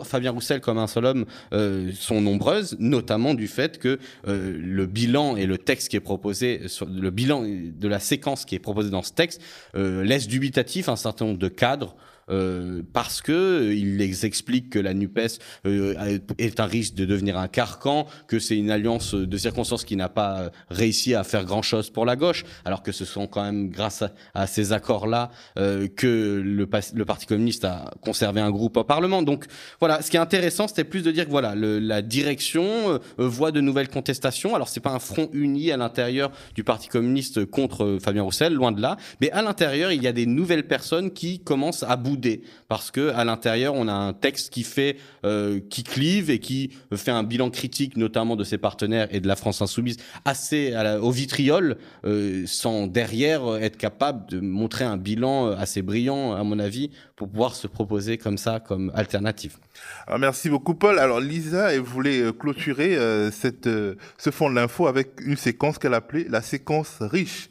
Fabien 0.04 0.32
Roussel 0.32 0.60
comme 0.60 0.80
un 0.80 0.88
seul 0.88 1.06
homme 1.06 1.26
sont 1.98 2.20
nombreuses, 2.20 2.76
notamment 2.78 3.36
du 3.36 3.48
fait 3.48 3.78
que 3.78 4.00
le 4.66 4.86
bilan 4.86 5.38
et 5.38 5.46
le 5.46 5.58
texte 5.58 5.90
qui 5.90 5.96
est 5.96 6.02
proposé, 6.02 6.62
le 6.88 7.10
bilan 7.10 7.44
de 7.44 7.88
la 7.88 8.00
séquence 8.00 8.46
qui 8.46 8.56
est 8.56 8.60
proposée 8.60 8.90
dans 8.90 9.04
ce 9.04 9.14
texte, 9.14 9.42
euh, 9.76 10.04
laisse 10.04 10.28
dubitatif 10.28 10.90
un 10.90 10.96
certain 10.96 11.26
nombre 11.26 11.40
de 11.40 11.48
cadres 11.48 11.96
euh, 12.32 12.82
parce 12.92 13.22
que 13.22 13.32
euh, 13.32 13.76
il 13.76 13.98
les 13.98 14.26
explique 14.26 14.72
que 14.72 14.80
la 14.80 14.96
Nupes 14.96 15.20
euh, 15.68 16.20
est 16.40 16.60
un 16.60 16.66
risque 16.66 16.96
de 16.96 17.06
devenir 17.06 17.38
un 17.38 17.48
carcan, 17.48 18.08
que 18.28 18.40
c'est 18.40 18.58
une 18.58 18.72
alliance 18.72 19.14
de 19.14 19.38
circonstances 19.38 19.86
qui 19.86 19.96
n'a 19.96 20.10
pas 20.10 20.50
réussi 20.70 21.14
à 21.14 21.24
faire 21.24 21.46
grand 21.46 21.62
chose 21.62 21.92
pour 21.92 22.04
la 22.06 22.16
gauche, 22.16 22.44
alors 22.66 22.82
que 22.82 22.92
ce 22.92 23.06
sont 23.06 23.28
quand 23.28 23.44
même 23.44 23.70
grâce 23.70 24.04
à, 24.34 24.48
ces 24.48 24.74
accords-là 24.74 25.30
que 25.56 26.42
le, 26.44 26.68
le, 26.94 27.06
Parti 27.06 27.26
communiste 27.26 27.66
a 27.66 27.92
conservé 28.02 28.42
un 28.42 28.50
groupe 28.50 28.78
au 28.78 28.84
Parlement. 28.84 29.22
Donc 29.22 29.46
voilà, 29.80 30.02
ce 30.02 30.10
qui 30.10 30.18
est 30.18 30.20
intéressant, 30.20 30.68
c'était 30.68 30.84
plus 30.84 31.04
de 31.04 31.12
dire 31.12 31.26
que 31.26 31.32
voilà, 31.32 31.56
le, 31.56 31.80
la 31.80 32.02
direction 32.02 33.00
voit 33.18 33.52
de 33.52 33.62
nouvelles 33.62 33.90
contestations. 33.90 34.56
Alors 34.56 34.70
c'est 34.70 34.80
pas 34.80 34.92
un 34.92 35.00
front 35.00 35.30
uni 35.34 35.72
à 35.72 35.78
l'intérieur 35.78 36.32
du 36.56 36.64
Parti 36.64 36.88
communiste 36.88 37.46
contre 37.46 37.98
Fabien 38.02 38.24
Roussel, 38.24 38.54
loin 38.54 38.72
de 38.72 38.82
là, 38.82 38.98
mais 39.22 39.32
à 39.32 39.42
l'intérieur 39.42 39.92
il 39.92 40.02
y 40.02 40.08
a 40.08 40.14
des 40.14 40.26
nouvelles 40.26 40.68
personnes 40.68 41.12
qui 41.12 41.40
commencent 41.40 41.84
à 41.84 41.96
bouger 41.96 42.15
parce 42.68 42.92
que 42.92 43.10
à 43.10 43.24
l'intérieur 43.24 43.74
on 43.76 43.88
a 43.88 43.94
un 43.94 44.14
texte 44.14 44.52
qui 44.52 44.64
fait 44.64 44.98
euh, 45.26 45.60
qui 45.70 45.84
clive 45.84 46.30
et 46.30 46.40
qui 46.40 46.72
fait 46.94 47.12
un 47.12 47.24
bilan 47.24 47.50
critique 47.50 47.98
notamment 47.98 48.36
de 48.36 48.44
ses 48.44 48.58
partenaires 48.58 49.08
et 49.12 49.20
de 49.20 49.28
la 49.28 49.36
France 49.36 49.62
insoumise 49.62 49.98
assez 50.26 50.74
au 51.02 51.12
vitriol 51.12 51.78
euh, 52.06 52.44
sans 52.46 52.88
derrière 52.88 53.56
être 53.58 53.78
capable 53.78 54.30
de 54.30 54.40
montrer 54.40 54.86
un 54.86 54.98
bilan 54.98 55.52
assez 55.52 55.82
brillant 55.82 56.34
à 56.34 56.44
mon 56.44 56.60
avis 56.60 56.92
pour 57.16 57.30
pouvoir 57.30 57.56
se 57.56 57.68
proposer 57.68 58.18
comme 58.18 58.38
ça 58.38 58.60
comme 58.60 58.92
alternative. 58.96 59.58
Alors 60.08 60.20
merci 60.20 60.50
beaucoup 60.50 60.76
Paul. 60.76 61.00
Alors 61.00 61.20
Lisa 61.20 61.74
elle 61.74 61.82
voulait 61.82 62.22
euh, 62.22 62.32
clôturer 62.32 62.98
cette 63.32 63.66
ce 63.66 64.30
fond 64.32 64.50
de 64.50 64.56
l'info 64.56 64.88
avec 64.88 65.22
une 65.22 65.38
séquence 65.38 65.78
qu'elle 65.78 65.94
appelait 65.94 66.26
la 66.30 66.42
séquence 66.42 66.98
riche. 67.02 67.50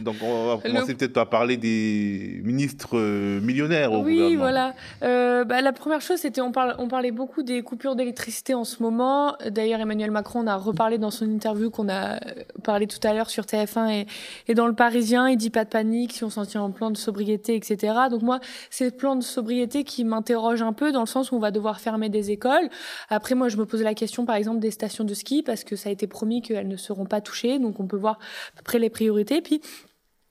Donc 0.00 0.16
on 0.22 0.56
va 0.56 0.62
commencer 0.62 0.94
peut-être 0.94 1.12
par 1.12 1.28
parler 1.28 1.56
des 1.56 2.40
ministres 2.44 2.98
millionnaires 3.40 3.90
oui, 3.92 4.36
voilà. 4.36 4.74
Euh, 5.02 5.44
bah, 5.44 5.60
la 5.60 5.72
première 5.72 6.00
chose, 6.00 6.18
c'était 6.18 6.40
on, 6.40 6.52
parle, 6.52 6.74
on 6.78 6.88
parlait 6.88 7.10
beaucoup 7.10 7.42
des 7.42 7.62
coupures 7.62 7.96
d'électricité 7.96 8.54
en 8.54 8.64
ce 8.64 8.82
moment. 8.82 9.36
D'ailleurs, 9.48 9.80
Emmanuel 9.80 10.10
Macron 10.10 10.46
a 10.46 10.56
reparlé 10.56 10.98
dans 10.98 11.10
son 11.10 11.26
interview 11.26 11.70
qu'on 11.70 11.88
a 11.88 12.20
parlé 12.62 12.86
tout 12.86 12.98
à 13.06 13.14
l'heure 13.14 13.30
sur 13.30 13.44
TF1 13.44 13.90
et, 13.90 14.06
et, 14.48 14.54
dans 14.54 14.66
le 14.66 14.74
Parisien. 14.74 15.28
Il 15.28 15.36
dit 15.36 15.50
pas 15.50 15.64
de 15.64 15.70
panique 15.70 16.12
si 16.12 16.24
on 16.24 16.30
s'en 16.30 16.44
tient 16.44 16.62
en 16.62 16.70
plan 16.70 16.90
de 16.90 16.96
sobriété, 16.96 17.54
etc. 17.54 17.94
Donc 18.10 18.22
moi, 18.22 18.40
c'est 18.70 18.86
le 18.86 18.90
plan 18.90 19.16
de 19.16 19.22
sobriété 19.22 19.84
qui 19.84 20.04
m'interroge 20.04 20.62
un 20.62 20.72
peu 20.72 20.92
dans 20.92 21.00
le 21.00 21.06
sens 21.06 21.32
où 21.32 21.36
on 21.36 21.40
va 21.40 21.50
devoir 21.50 21.59
fermer 21.80 22.08
des 22.08 22.30
écoles. 22.30 22.68
Après, 23.08 23.34
moi, 23.34 23.48
je 23.48 23.56
me 23.56 23.66
pose 23.66 23.82
la 23.82 23.94
question, 23.94 24.24
par 24.24 24.36
exemple, 24.36 24.60
des 24.60 24.70
stations 24.70 25.04
de 25.04 25.14
ski 25.14 25.42
parce 25.42 25.64
que 25.64 25.76
ça 25.76 25.88
a 25.88 25.92
été 25.92 26.06
promis 26.06 26.42
qu'elles 26.42 26.68
ne 26.68 26.76
seront 26.76 27.06
pas 27.06 27.20
touchées. 27.20 27.58
Donc 27.58 27.80
on 27.80 27.86
peut 27.86 27.96
voir 27.96 28.18
à 28.54 28.56
peu 28.58 28.62
près 28.62 28.78
les 28.78 28.90
priorités. 28.90 29.40
Puis 29.40 29.60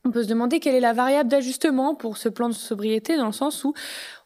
on 0.06 0.12
peut 0.12 0.24
se 0.24 0.30
demander 0.30 0.60
quelle 0.60 0.76
est 0.76 0.80
la 0.80 0.94
variable 0.94 1.30
d'ajustement 1.30 1.94
pour 1.94 2.18
ce 2.18 2.30
plan 2.30 2.48
de 2.48 2.54
sobriété, 2.54 3.18
dans 3.18 3.26
le 3.26 3.32
sens 3.34 3.64
où 3.64 3.74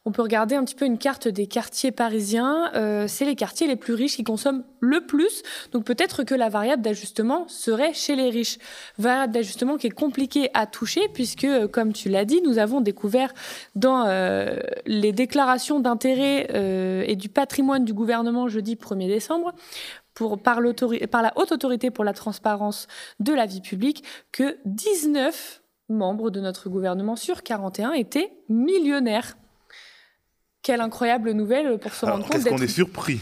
on 0.05 0.11
peut 0.11 0.21
regarder 0.21 0.55
un 0.55 0.63
petit 0.65 0.75
peu 0.75 0.85
une 0.85 0.97
carte 0.97 1.27
des 1.27 1.47
quartiers 1.47 1.91
parisiens. 1.91 2.71
Euh, 2.75 3.05
c'est 3.07 3.25
les 3.25 3.35
quartiers 3.35 3.67
les 3.67 3.77
plus 3.77 3.93
riches 3.93 4.17
qui 4.17 4.23
consomment 4.23 4.63
le 4.81 5.05
plus. 5.05 5.43
Donc 5.71 5.85
peut-être 5.85 6.23
que 6.23 6.35
la 6.35 6.49
variable 6.49 6.81
d'ajustement 6.81 7.47
serait 7.47 7.93
chez 7.93 8.15
les 8.15 8.29
riches. 8.29 8.57
Variable 8.97 9.33
d'ajustement 9.33 9.77
qui 9.77 9.87
est 9.87 9.91
compliquée 9.91 10.49
à 10.53 10.67
toucher 10.67 11.07
puisque, 11.13 11.45
euh, 11.45 11.67
comme 11.67 11.93
tu 11.93 12.09
l'as 12.09 12.25
dit, 12.25 12.41
nous 12.41 12.59
avons 12.59 12.81
découvert 12.81 13.33
dans 13.75 14.05
euh, 14.05 14.57
les 14.85 15.13
déclarations 15.13 15.79
d'intérêt 15.79 16.47
et 17.07 17.15
du 17.15 17.29
patrimoine 17.29 17.85
du 17.85 17.93
gouvernement 17.93 18.47
jeudi 18.47 18.75
1er 18.75 19.07
décembre 19.07 19.53
par, 20.43 20.61
par 21.09 21.21
la 21.21 21.33
Haute 21.35 21.51
Autorité 21.51 21.91
pour 21.91 22.03
la 22.03 22.13
transparence 22.13 22.87
de 23.19 23.33
la 23.33 23.45
vie 23.45 23.61
publique 23.61 24.03
que 24.31 24.57
19 24.65 25.62
membres 25.89 26.29
de 26.29 26.39
notre 26.39 26.69
gouvernement 26.69 27.15
sur 27.15 27.43
41 27.43 27.93
étaient 27.93 28.31
millionnaires. 28.49 29.37
Quelle 30.61 30.79
incroyable 30.79 31.31
nouvelle 31.31 31.77
pour 31.77 31.93
se 31.93 32.05
rendre 32.05 32.23
compte. 32.23 32.31
Qu'est-ce 32.31 32.49
qu'on 32.49 32.57
est 32.57 32.67
surpris 32.67 33.19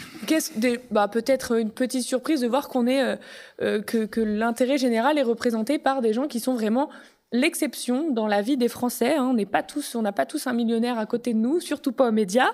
bah, 0.91 1.07
Peut-être 1.07 1.57
une 1.57 1.71
petite 1.71 2.03
surprise 2.03 2.41
de 2.41 2.47
voir 2.47 2.69
qu'on 2.69 2.85
est 2.85 3.01
euh, 3.01 3.15
euh, 3.63 3.81
que, 3.81 4.05
que 4.05 4.21
l'intérêt 4.21 4.77
général 4.77 5.17
est 5.17 5.23
représenté 5.23 5.79
par 5.79 6.01
des 6.01 6.13
gens 6.13 6.27
qui 6.27 6.39
sont 6.39 6.53
vraiment 6.53 6.89
l'exception 7.31 8.11
dans 8.11 8.27
la 8.27 8.41
vie 8.41 8.57
des 8.57 8.67
Français. 8.67 9.15
Hein. 9.15 9.27
On 9.31 9.33
n'est 9.33 9.45
pas 9.45 9.63
tous, 9.63 9.95
on 9.95 10.01
n'a 10.01 10.11
pas 10.11 10.25
tous 10.25 10.47
un 10.47 10.53
millionnaire 10.53 10.99
à 10.99 11.05
côté 11.05 11.33
de 11.33 11.39
nous, 11.39 11.59
surtout 11.59 11.91
pas 11.91 12.09
aux 12.09 12.11
médias. 12.11 12.49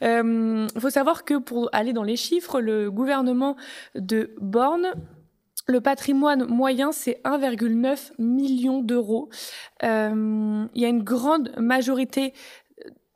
Il 0.00 0.06
euh, 0.06 0.68
faut 0.78 0.90
savoir 0.90 1.24
que 1.24 1.34
pour 1.34 1.68
aller 1.72 1.92
dans 1.92 2.04
les 2.04 2.16
chiffres, 2.16 2.60
le 2.60 2.90
gouvernement 2.90 3.56
de 3.94 4.34
Borne 4.40 4.92
le 5.70 5.80
patrimoine 5.80 6.44
moyen, 6.46 6.92
c'est 6.92 7.20
1,9 7.24 8.12
million 8.18 8.80
d'euros. 8.80 9.28
Euh, 9.82 10.66
il 10.74 10.82
y 10.82 10.84
a 10.84 10.88
une 10.88 11.02
grande 11.02 11.52
majorité 11.58 12.32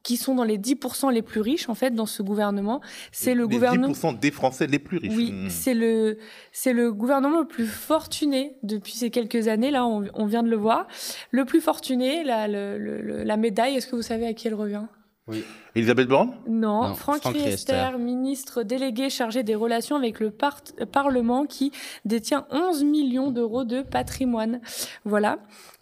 qui 0.03 0.19
sont 0.19 0.35
dans 0.35 0.45
les 0.45 0.59
10% 0.59 1.11
les 1.13 1.23
plus 1.23 1.41
riches, 1.41 1.69
en 1.71 1.75
fait, 1.75 1.91
dans 1.91 2.07
ce 2.07 2.23
gouvernement. 2.23 2.83
C'est 3.11 3.35
le 3.35 3.49
gouvernement... 3.49 3.89
10% 3.89 4.19
des 4.19 4.31
Français 4.31 4.67
les 4.67 4.79
plus 4.79 4.99
riches. 4.99 5.17
Oui, 5.17 5.33
mmh. 5.33 5.51
c'est 5.51 5.73
le, 5.73 6.19
c'est 6.53 6.75
le 6.75 6.93
gouvernement 6.93 7.41
le 7.41 7.47
plus 7.47 7.67
fortuné 7.67 8.57
depuis 8.63 8.93
ces 8.93 9.11
quelques 9.11 9.49
années. 9.49 9.71
Là, 9.71 9.87
on, 9.87 10.27
vient 10.27 10.43
de 10.43 10.51
le 10.51 10.57
voir. 10.57 10.87
Le 11.31 11.47
plus 11.47 11.63
fortuné, 11.63 12.23
la, 12.23 12.47
la 12.47 13.37
médaille, 13.39 13.77
est-ce 13.77 13.87
que 13.87 13.97
vous 13.97 14.03
savez 14.03 14.27
à 14.27 14.35
qui 14.35 14.47
elle 14.47 14.55
revient? 14.55 14.85
Oui. 15.27 15.45
Elisabeth 15.75 16.09
Borne? 16.09 16.35
Non, 16.47 16.95
Franck, 16.95 17.25
Riester, 17.25 17.99
ministre 17.99 18.63
délégué 18.63 19.09
chargé 19.09 19.43
des 19.43 19.55
relations 19.55 19.97
avec 19.97 20.21
le 20.21 20.31
Parlement 20.31 21.47
qui 21.47 21.73
détient 22.05 22.47
11 22.51 22.85
millions 22.85 23.31
d'euros 23.31 23.65
de 23.65 23.83
patrimoine. 23.83 24.61
Voilà. 25.05 25.39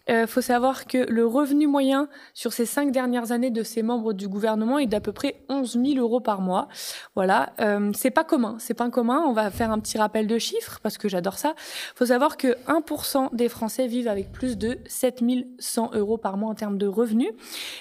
Il 0.09 0.13
euh, 0.13 0.27
faut 0.27 0.41
savoir 0.41 0.85
que 0.85 0.97
le 1.09 1.25
revenu 1.25 1.65
moyen 1.65 2.09
sur 2.33 2.51
ces 2.51 2.65
cinq 2.65 2.91
dernières 2.91 3.31
années 3.31 3.51
de 3.51 3.63
ces 3.63 3.83
membres 3.83 4.11
du 4.11 4.27
gouvernement 4.27 4.77
est 4.77 4.85
d'à 4.85 4.99
peu 4.99 5.13
près 5.13 5.45
11 5.47 5.79
000 5.81 5.97
euros 5.97 6.19
par 6.19 6.41
mois. 6.41 6.67
Voilà, 7.15 7.53
euh, 7.61 7.89
c'est 7.93 8.11
pas 8.11 8.25
commun, 8.25 8.57
c'est 8.59 8.73
pas 8.73 8.89
commun. 8.89 9.23
On 9.25 9.31
va 9.31 9.49
faire 9.49 9.71
un 9.71 9.79
petit 9.79 9.97
rappel 9.97 10.27
de 10.27 10.37
chiffres 10.37 10.79
parce 10.83 10.97
que 10.97 11.07
j'adore 11.07 11.37
ça. 11.37 11.53
Il 11.57 11.97
faut 11.97 12.07
savoir 12.07 12.35
que 12.35 12.57
1% 12.67 13.33
des 13.33 13.47
Français 13.47 13.87
vivent 13.87 14.09
avec 14.09 14.33
plus 14.33 14.57
de 14.57 14.77
7 14.87 15.23
100 15.59 15.95
euros 15.95 16.17
par 16.17 16.35
mois 16.35 16.49
en 16.49 16.55
termes 16.55 16.77
de 16.77 16.87
revenus 16.87 17.31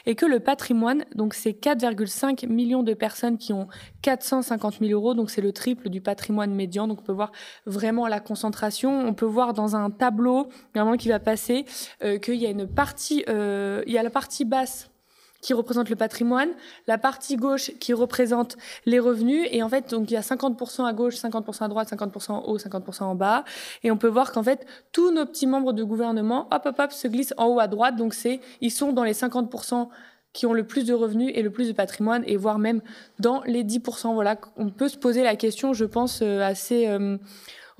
et 0.06 0.14
que 0.14 0.26
le 0.26 0.38
patrimoine, 0.38 1.04
donc 1.16 1.34
c'est 1.34 1.52
4,5 1.52 2.46
millions 2.46 2.84
de 2.84 2.94
personnes 2.94 3.36
qui 3.36 3.52
ont 3.52 3.66
450 4.02 4.78
000 4.80 4.92
euros, 4.92 5.14
donc 5.14 5.30
c'est 5.30 5.40
le 5.40 5.52
triple 5.52 5.88
du 5.88 6.00
patrimoine 6.00 6.54
médian. 6.54 6.86
Donc 6.86 7.00
on 7.00 7.04
peut 7.04 7.12
voir 7.12 7.32
vraiment 7.66 8.06
la 8.06 8.20
concentration. 8.20 9.06
On 9.06 9.14
peut 9.14 9.26
voir 9.26 9.54
dans 9.54 9.74
un 9.74 9.90
tableau, 9.90 10.48
vraiment 10.74 10.96
qui 10.96 11.08
va 11.08 11.18
passer. 11.18 11.64
Euh, 12.04 12.11
euh, 12.12 12.18
qu'il 12.18 12.36
y 12.36 12.46
a 12.46 12.50
une 12.50 12.66
partie, 12.66 13.24
euh, 13.28 13.82
il 13.86 13.92
y 13.92 13.98
a 13.98 14.02
la 14.02 14.10
partie 14.10 14.44
basse 14.44 14.88
qui 15.40 15.54
représente 15.54 15.90
le 15.90 15.96
patrimoine, 15.96 16.50
la 16.86 16.98
partie 16.98 17.36
gauche 17.36 17.72
qui 17.80 17.92
représente 17.92 18.56
les 18.86 19.00
revenus, 19.00 19.48
et 19.50 19.62
en 19.62 19.68
fait, 19.68 19.90
donc 19.90 20.08
il 20.10 20.14
y 20.14 20.16
a 20.16 20.20
50% 20.20 20.86
à 20.86 20.92
gauche, 20.92 21.16
50% 21.16 21.64
à 21.64 21.68
droite, 21.68 21.90
50% 21.90 22.30
en 22.30 22.44
haut, 22.44 22.58
50% 22.58 23.02
en 23.02 23.14
bas, 23.16 23.44
et 23.82 23.90
on 23.90 23.96
peut 23.96 24.08
voir 24.08 24.30
qu'en 24.30 24.44
fait, 24.44 24.64
tous 24.92 25.10
nos 25.10 25.26
petits 25.26 25.48
membres 25.48 25.72
de 25.72 25.82
gouvernement, 25.82 26.46
hop, 26.52 26.62
hop, 26.64 26.76
hop, 26.78 26.92
se 26.92 27.08
glissent 27.08 27.34
en 27.38 27.46
haut 27.48 27.58
à 27.58 27.66
droite, 27.66 27.96
donc 27.96 28.14
c'est, 28.14 28.40
ils 28.60 28.70
sont 28.70 28.92
dans 28.92 29.02
les 29.02 29.14
50% 29.14 29.88
qui 30.32 30.46
ont 30.46 30.52
le 30.52 30.64
plus 30.64 30.86
de 30.86 30.94
revenus 30.94 31.32
et 31.34 31.42
le 31.42 31.50
plus 31.50 31.66
de 31.66 31.72
patrimoine, 31.72 32.22
et 32.26 32.36
voire 32.36 32.58
même 32.58 32.80
dans 33.18 33.42
les 33.44 33.64
10%. 33.64 34.14
Voilà, 34.14 34.38
on 34.56 34.70
peut 34.70 34.88
se 34.88 34.96
poser 34.96 35.24
la 35.24 35.34
question, 35.34 35.74
je 35.74 35.84
pense, 35.84 36.20
euh, 36.22 36.40
assez 36.40 36.86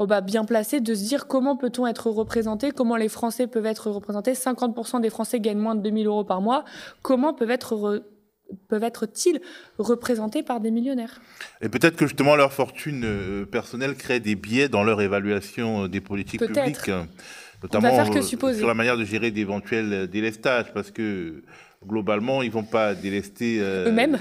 oh 0.03 0.07
bah, 0.07 0.21
bien 0.21 0.45
placé 0.45 0.81
de 0.81 0.95
se 0.95 1.05
dire 1.05 1.27
comment 1.29 1.57
peut-on 1.57 1.87
être 1.87 2.11
représenté, 2.11 2.73
comment 2.73 2.97
les 2.97 3.09
Français 3.09 3.47
peuvent 3.47 3.67
être 3.67 3.91
représentés. 3.91 4.33
50% 4.33 5.01
des 5.01 5.11
Français 5.11 5.39
gagnent 5.39 5.59
moins 5.59 5.75
de 5.75 5.83
2000 5.83 6.07
euros 6.07 6.25
par 6.25 6.41
mois. 6.41 6.65
Comment 7.03 7.35
peuvent 7.35 7.51
être 7.51 8.03
peuvent 8.69 8.83
être-ils 8.83 9.41
représentés 9.79 10.43
par 10.43 10.61
des 10.61 10.71
millionnaires? 10.71 11.21
Et 11.61 11.69
peut-être 11.69 11.97
que 11.97 12.07
justement 12.07 12.37
leur 12.37 12.53
fortune 12.53 13.03
euh, 13.05 13.47
personnelle 13.47 13.95
crée 13.95 14.21
des 14.21 14.35
biais 14.35 14.69
dans 14.69 14.85
leur 14.85 15.01
évaluation 15.01 15.85
euh, 15.85 15.89
des 15.89 16.01
politiques 16.01 16.45
publiques, 16.45 16.91
notamment 17.63 18.11
que 18.11 18.19
euh, 18.19 18.55
sur 18.55 18.67
la 18.67 18.75
manière 18.75 18.97
de 18.97 19.05
gérer 19.05 19.31
d'éventuels 19.31 20.09
délestages, 20.09 20.73
parce 20.73 20.91
que 20.91 21.43
globalement, 21.87 22.43
ils 22.43 22.51
vont 22.51 22.63
pas 22.63 22.95
délester 22.95 23.59
euh, 23.61 23.89
eux-mêmes. 23.89 24.19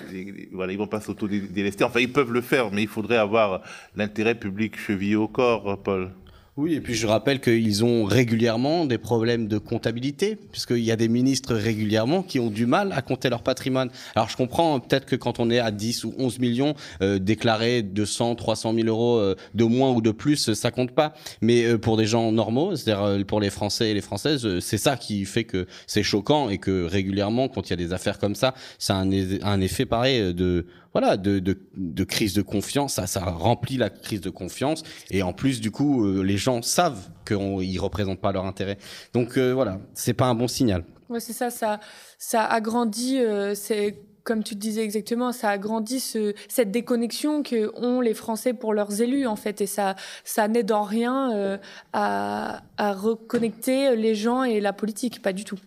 Voilà, 0.51 0.71
ils 0.73 0.77
vont 0.77 0.87
pas 0.87 1.01
s'auto-délester. 1.01 1.83
Enfin, 1.83 1.99
ils 1.99 2.11
peuvent 2.11 2.31
le 2.31 2.41
faire, 2.41 2.71
mais 2.71 2.83
il 2.83 2.87
faudrait 2.87 3.17
avoir 3.17 3.61
l'intérêt 3.95 4.35
public 4.35 4.77
chevillé 4.77 5.15
au 5.15 5.27
corps, 5.27 5.77
Paul. 5.83 6.11
Oui, 6.57 6.73
et 6.73 6.81
puis 6.81 6.95
je 6.95 7.07
rappelle 7.07 7.39
qu'ils 7.39 7.85
ont 7.85 8.03
régulièrement 8.03 8.85
des 8.85 8.97
problèmes 8.97 9.47
de 9.47 9.57
comptabilité, 9.57 10.35
puisqu'il 10.35 10.83
y 10.83 10.91
a 10.91 10.97
des 10.97 11.07
ministres 11.07 11.55
régulièrement 11.55 12.23
qui 12.23 12.41
ont 12.41 12.49
du 12.49 12.65
mal 12.65 12.91
à 12.91 13.01
compter 13.01 13.29
leur 13.29 13.41
patrimoine. 13.41 13.89
Alors 14.15 14.27
je 14.27 14.35
comprends 14.35 14.77
peut-être 14.81 15.05
que 15.05 15.15
quand 15.15 15.39
on 15.39 15.49
est 15.49 15.59
à 15.59 15.71
10 15.71 16.03
ou 16.03 16.13
11 16.17 16.39
millions, 16.39 16.73
euh, 17.01 17.19
déclarer 17.19 17.83
200, 17.83 18.35
300 18.35 18.73
000 18.73 18.87
euros 18.89 19.17
euh, 19.17 19.35
de 19.53 19.63
moins 19.63 19.91
ou 19.91 20.01
de 20.01 20.11
plus, 20.11 20.51
ça 20.51 20.71
compte 20.71 20.91
pas. 20.91 21.13
Mais 21.39 21.63
euh, 21.63 21.77
pour 21.77 21.95
des 21.95 22.05
gens 22.05 22.33
normaux, 22.33 22.75
c'est-à-dire 22.75 23.03
euh, 23.05 23.23
pour 23.23 23.39
les 23.39 23.49
Français 23.49 23.91
et 23.91 23.93
les 23.93 24.01
Françaises, 24.01 24.59
c'est 24.59 24.77
ça 24.77 24.97
qui 24.97 25.23
fait 25.23 25.45
que 25.45 25.67
c'est 25.87 26.03
choquant 26.03 26.49
et 26.49 26.57
que 26.57 26.83
régulièrement, 26.83 27.47
quand 27.47 27.69
il 27.69 27.69
y 27.69 27.73
a 27.73 27.77
des 27.77 27.93
affaires 27.93 28.19
comme 28.19 28.35
ça, 28.35 28.55
ça 28.77 28.97
a 28.97 28.99
un 28.99 29.61
effet 29.61 29.85
pareil 29.85 30.33
de 30.33 30.65
voilà, 30.93 31.17
de, 31.17 32.03
crise 32.03 32.33
de 32.33 32.41
confiance. 32.41 32.95
Ça, 32.95 33.07
ça 33.07 33.21
remplit 33.21 33.77
la 33.77 33.89
crise 33.89 34.21
de 34.21 34.29
confiance. 34.29 34.83
Et 35.09 35.23
en 35.23 35.33
plus, 35.33 35.61
du 35.61 35.71
coup, 35.71 36.05
euh, 36.05 36.21
les 36.23 36.37
gens 36.37 36.61
savent 36.61 37.09
qu'ils 37.25 37.79
représentent 37.79 38.21
pas 38.21 38.31
leur 38.31 38.45
intérêt. 38.45 38.77
Donc 39.13 39.37
euh, 39.37 39.53
voilà, 39.53 39.79
c'est 39.93 40.13
pas 40.13 40.25
un 40.25 40.35
bon 40.35 40.47
signal. 40.47 40.83
Ouais, 41.09 41.19
c'est 41.19 41.33
ça, 41.33 41.49
ça, 41.49 41.79
ça 42.17 42.45
agrandit. 42.45 43.19
Euh, 43.19 43.53
c'est 43.55 43.97
comme 44.23 44.43
tu 44.43 44.55
disais 44.55 44.83
exactement, 44.83 45.31
ça 45.31 45.49
agrandit 45.49 45.99
ce, 45.99 46.33
cette 46.47 46.71
déconnexion 46.71 47.43
que 47.43 47.71
ont 47.75 48.01
les 48.01 48.13
Français 48.13 48.53
pour 48.53 48.73
leurs 48.73 49.01
élus 49.01 49.25
en 49.25 49.35
fait, 49.35 49.61
et 49.61 49.65
ça, 49.65 49.95
ça 50.23 50.47
n'aide 50.47 50.71
en 50.71 50.83
rien 50.83 51.33
euh, 51.33 51.57
à, 51.93 52.61
à 52.77 52.93
reconnecter 52.93 53.95
les 53.95 54.15
gens 54.15 54.43
et 54.43 54.59
la 54.59 54.73
politique, 54.73 55.21
pas 55.21 55.33
du 55.33 55.43
tout. 55.43 55.57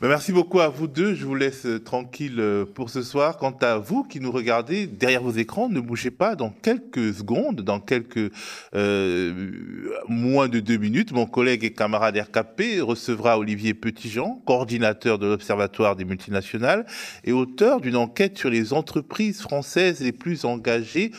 Ben, 0.00 0.06
merci 0.06 0.30
beaucoup 0.30 0.60
à 0.60 0.68
vous 0.68 0.86
deux. 0.86 1.14
Je 1.16 1.26
vous 1.26 1.34
laisse 1.34 1.66
euh, 1.66 1.80
tranquille 1.80 2.38
euh, 2.38 2.64
pour 2.64 2.88
ce 2.88 3.02
soir. 3.02 3.36
Quant 3.36 3.56
à 3.62 3.78
vous 3.78 4.04
qui 4.04 4.20
nous 4.20 4.30
regardez 4.30 4.86
derrière 4.86 5.24
vos 5.24 5.32
écrans, 5.32 5.68
ne 5.68 5.80
bougez 5.80 6.12
pas. 6.12 6.36
Dans 6.36 6.50
quelques 6.50 7.14
secondes, 7.14 7.62
dans 7.62 7.80
quelques 7.80 8.30
euh, 8.76 9.50
moins 10.06 10.46
de 10.46 10.60
deux 10.60 10.76
minutes, 10.76 11.10
mon 11.10 11.26
collègue 11.26 11.64
et 11.64 11.72
camarade 11.72 12.16
RKP 12.16 12.80
recevra 12.80 13.40
Olivier 13.40 13.74
Petitjean, 13.74 14.40
coordinateur 14.46 15.18
de 15.18 15.26
l'Observatoire 15.26 15.96
des 15.96 16.04
multinationales 16.04 16.86
et 17.24 17.32
auteur 17.32 17.80
d'une 17.80 17.96
enquête 17.96 18.38
sur 18.38 18.50
les 18.50 18.72
entreprises 18.72 19.40
françaises 19.40 19.98
les 19.98 20.12
plus 20.12 20.44
engagées 20.44 21.10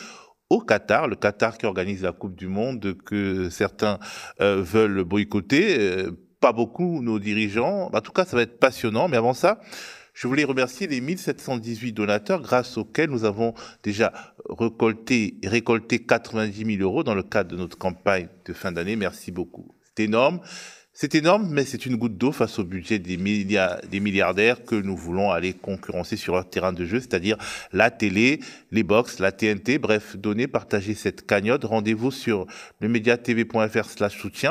au 0.48 0.58
Qatar, 0.58 1.06
le 1.06 1.16
Qatar 1.16 1.58
qui 1.58 1.66
organise 1.66 2.02
la 2.02 2.12
Coupe 2.12 2.34
du 2.34 2.48
Monde 2.48 2.96
que 3.04 3.50
certains 3.50 3.98
veulent 4.40 5.04
boycotter. 5.04 6.08
Pas 6.40 6.52
beaucoup 6.52 7.02
nos 7.02 7.18
dirigeants. 7.18 7.90
En 7.92 8.00
tout 8.00 8.12
cas, 8.12 8.24
ça 8.24 8.36
va 8.36 8.42
être 8.42 8.58
passionnant. 8.58 9.08
Mais 9.08 9.16
avant 9.16 9.34
ça, 9.34 9.60
je 10.14 10.26
voulais 10.26 10.44
remercier 10.44 10.86
les 10.86 11.00
1718 11.00 11.92
donateurs 11.92 12.42
grâce 12.42 12.76
auxquels 12.76 13.10
nous 13.10 13.24
avons 13.24 13.54
déjà 13.82 14.12
récolté, 14.48 15.36
récolté 15.44 16.00
90 16.00 16.76
000 16.76 16.82
euros 16.82 17.04
dans 17.04 17.14
le 17.14 17.22
cadre 17.22 17.50
de 17.50 17.56
notre 17.56 17.78
campagne 17.78 18.28
de 18.44 18.52
fin 18.52 18.72
d'année. 18.72 18.96
Merci 18.96 19.30
beaucoup. 19.30 19.74
C'est 19.96 20.04
énorme. 20.04 20.40
C'est 20.92 21.14
énorme, 21.14 21.48
mais 21.48 21.64
c'est 21.64 21.86
une 21.86 21.96
goutte 21.96 22.18
d'eau 22.18 22.32
face 22.32 22.58
au 22.58 22.64
budget 22.64 22.98
des, 22.98 23.16
milliards, 23.16 23.80
des 23.90 24.00
milliardaires 24.00 24.64
que 24.64 24.74
nous 24.74 24.96
voulons 24.96 25.30
aller 25.30 25.54
concurrencer 25.54 26.16
sur 26.16 26.34
leur 26.34 26.50
terrain 26.50 26.74
de 26.74 26.84
jeu, 26.84 27.00
c'est-à-dire 27.00 27.38
la 27.72 27.90
télé, 27.90 28.40
les 28.70 28.82
box, 28.82 29.18
la 29.18 29.32
TNT. 29.32 29.78
Bref, 29.78 30.16
donnez, 30.16 30.48
partagez 30.48 30.94
cette 30.94 31.26
cagnotte. 31.26 31.64
Rendez-vous 31.64 32.10
sur 32.10 32.46
le 32.80 32.88
mediatv.fr 32.88 33.84
slash 33.88 34.20
soutien 34.20 34.48